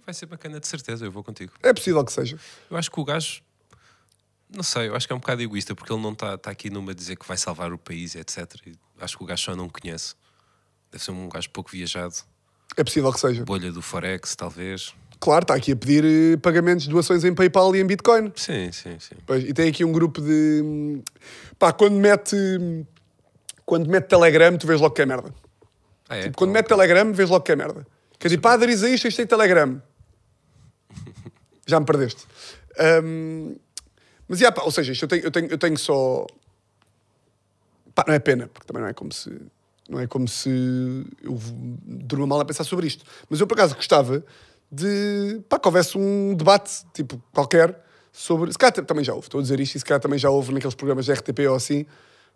[0.06, 1.06] Vai ser bacana, de certeza.
[1.06, 1.54] Eu vou contigo.
[1.64, 2.38] É possível que seja.
[2.70, 3.42] Eu acho que o gajo.
[4.50, 6.70] Não sei, eu acho que é um bocado egoísta porque ele não está tá aqui
[6.70, 8.54] numa a dizer que vai salvar o país, etc.
[8.66, 10.16] E acho que o gajo só não conhece.
[10.92, 12.16] Deve ser um gajo pouco viajado.
[12.78, 13.44] É possível que seja.
[13.44, 14.94] Bolha do Forex, talvez.
[15.20, 18.32] Claro, está aqui a pedir eh, pagamentos, doações em PayPal e em Bitcoin.
[18.36, 19.16] Sim, sim, sim.
[19.26, 20.62] Pois, e tem aqui um grupo de.
[20.64, 21.02] hum,
[21.58, 22.36] Pá, quando mete.
[22.36, 22.86] hum,
[23.66, 25.34] Quando mete Telegram, tu vês logo que é merda.
[26.10, 26.24] Ah, é?
[26.24, 27.86] Tipo, quando mete Telegram, vês logo que é merda.
[28.20, 29.82] Quer dizer, pá, aderis a isto, isto tem Telegram.
[31.66, 32.26] Já me perdeste.
[33.04, 33.56] Hum,
[34.28, 36.26] mas, yeah, pá, ou seja, isto eu tenho, eu, tenho, eu tenho só.
[37.94, 39.42] Pá, não é pena, porque também não é como se.
[39.90, 40.50] Não é como se
[41.24, 41.40] eu
[41.86, 43.06] durma mal a pensar sobre isto.
[43.30, 44.24] Mas eu, por acaso, gostava
[44.72, 45.42] de.
[45.48, 47.82] pá, que houvesse um debate, tipo, qualquer,
[48.12, 48.52] sobre.
[48.52, 50.54] Se calhar também já houve, estou a dizer isto, e se calhar também já houve
[50.54, 51.86] naqueles programas de RTP ou assim,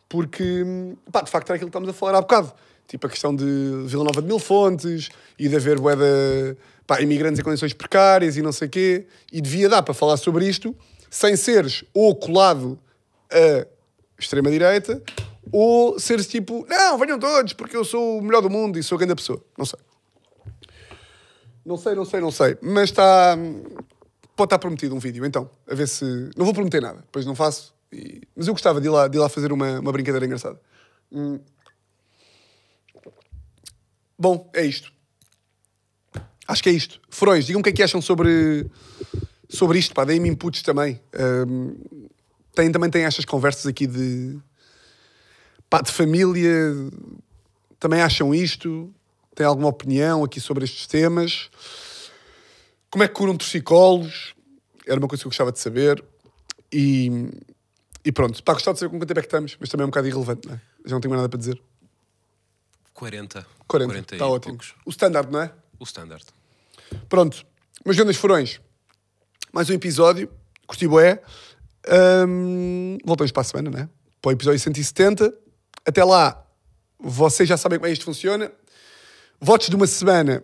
[0.07, 0.63] porque,
[1.11, 2.53] pá, de facto era aquilo que estamos a falar há bocado.
[2.91, 3.45] Tipo, a questão de
[3.85, 5.07] Vila Nova de Mil Fontes
[5.39, 9.07] e de haver bué de, pá, imigrantes em condições precárias e não sei quê.
[9.31, 10.75] E devia dar para falar sobre isto
[11.09, 12.77] sem seres ou colado
[13.31, 13.65] a
[14.19, 15.01] extrema-direita
[15.53, 18.97] ou seres tipo, não, venham todos porque eu sou o melhor do mundo e sou
[18.97, 19.41] a grande pessoa.
[19.57, 19.79] Não sei.
[21.65, 22.57] Não sei, não sei, não sei.
[22.61, 23.37] Mas está.
[24.35, 25.49] Pode estar prometido um vídeo, então.
[25.69, 26.03] A ver se.
[26.35, 27.73] Não vou prometer nada, depois não faço.
[27.89, 30.59] E- Mas eu gostava de ir lá, de ir lá fazer uma, uma brincadeira engraçada.
[31.09, 31.39] Hum.
[34.21, 34.93] Bom, é isto.
[36.47, 37.01] Acho que é isto.
[37.09, 38.67] Furões, digam o que é que acham sobre,
[39.49, 40.05] sobre isto, pá.
[40.05, 41.01] Deem-me inputs também.
[41.49, 41.75] Hum,
[42.53, 44.37] tem, também tem estas conversas aqui de.
[45.67, 46.53] pá, de família.
[47.79, 48.93] Também acham isto?
[49.33, 51.49] Têm alguma opinião aqui sobre estes temas?
[52.91, 54.35] Como é que curam torcicolos?
[54.85, 56.03] Era uma coisa que eu gostava de saber.
[56.71, 57.09] E,
[58.05, 59.87] e pronto, pá, gostava de saber com quanto tempo é que estamos, mas também é
[59.87, 60.61] um bocado irrelevante, não é?
[60.85, 61.59] Já não tenho mais nada para dizer.
[63.05, 63.43] 40.
[63.67, 64.53] 40, e está ótimo.
[64.53, 64.75] poucos.
[64.85, 65.51] O standard, não é?
[65.79, 66.23] O standard.
[67.09, 67.43] Pronto,
[67.83, 68.61] meus grandes furões,
[69.51, 70.29] mais um episódio,
[70.67, 71.19] curti bué.
[72.27, 73.89] Hum, voltamos para a semana, né?
[74.21, 75.33] Para o episódio 170.
[75.83, 76.45] Até lá,
[76.99, 78.51] vocês já sabem como é que isto funciona.
[79.39, 80.43] Votos de uma semana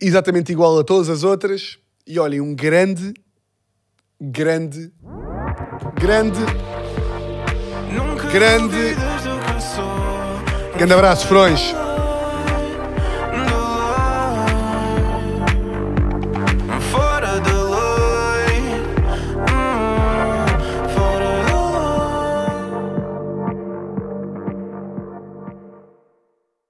[0.00, 1.76] exatamente igual a todas as outras.
[2.06, 3.14] E olhem, um grande,
[4.20, 4.92] grande,
[6.00, 6.38] grande,
[7.92, 8.94] Nunca Grande-
[10.76, 11.60] grande abraço, furões.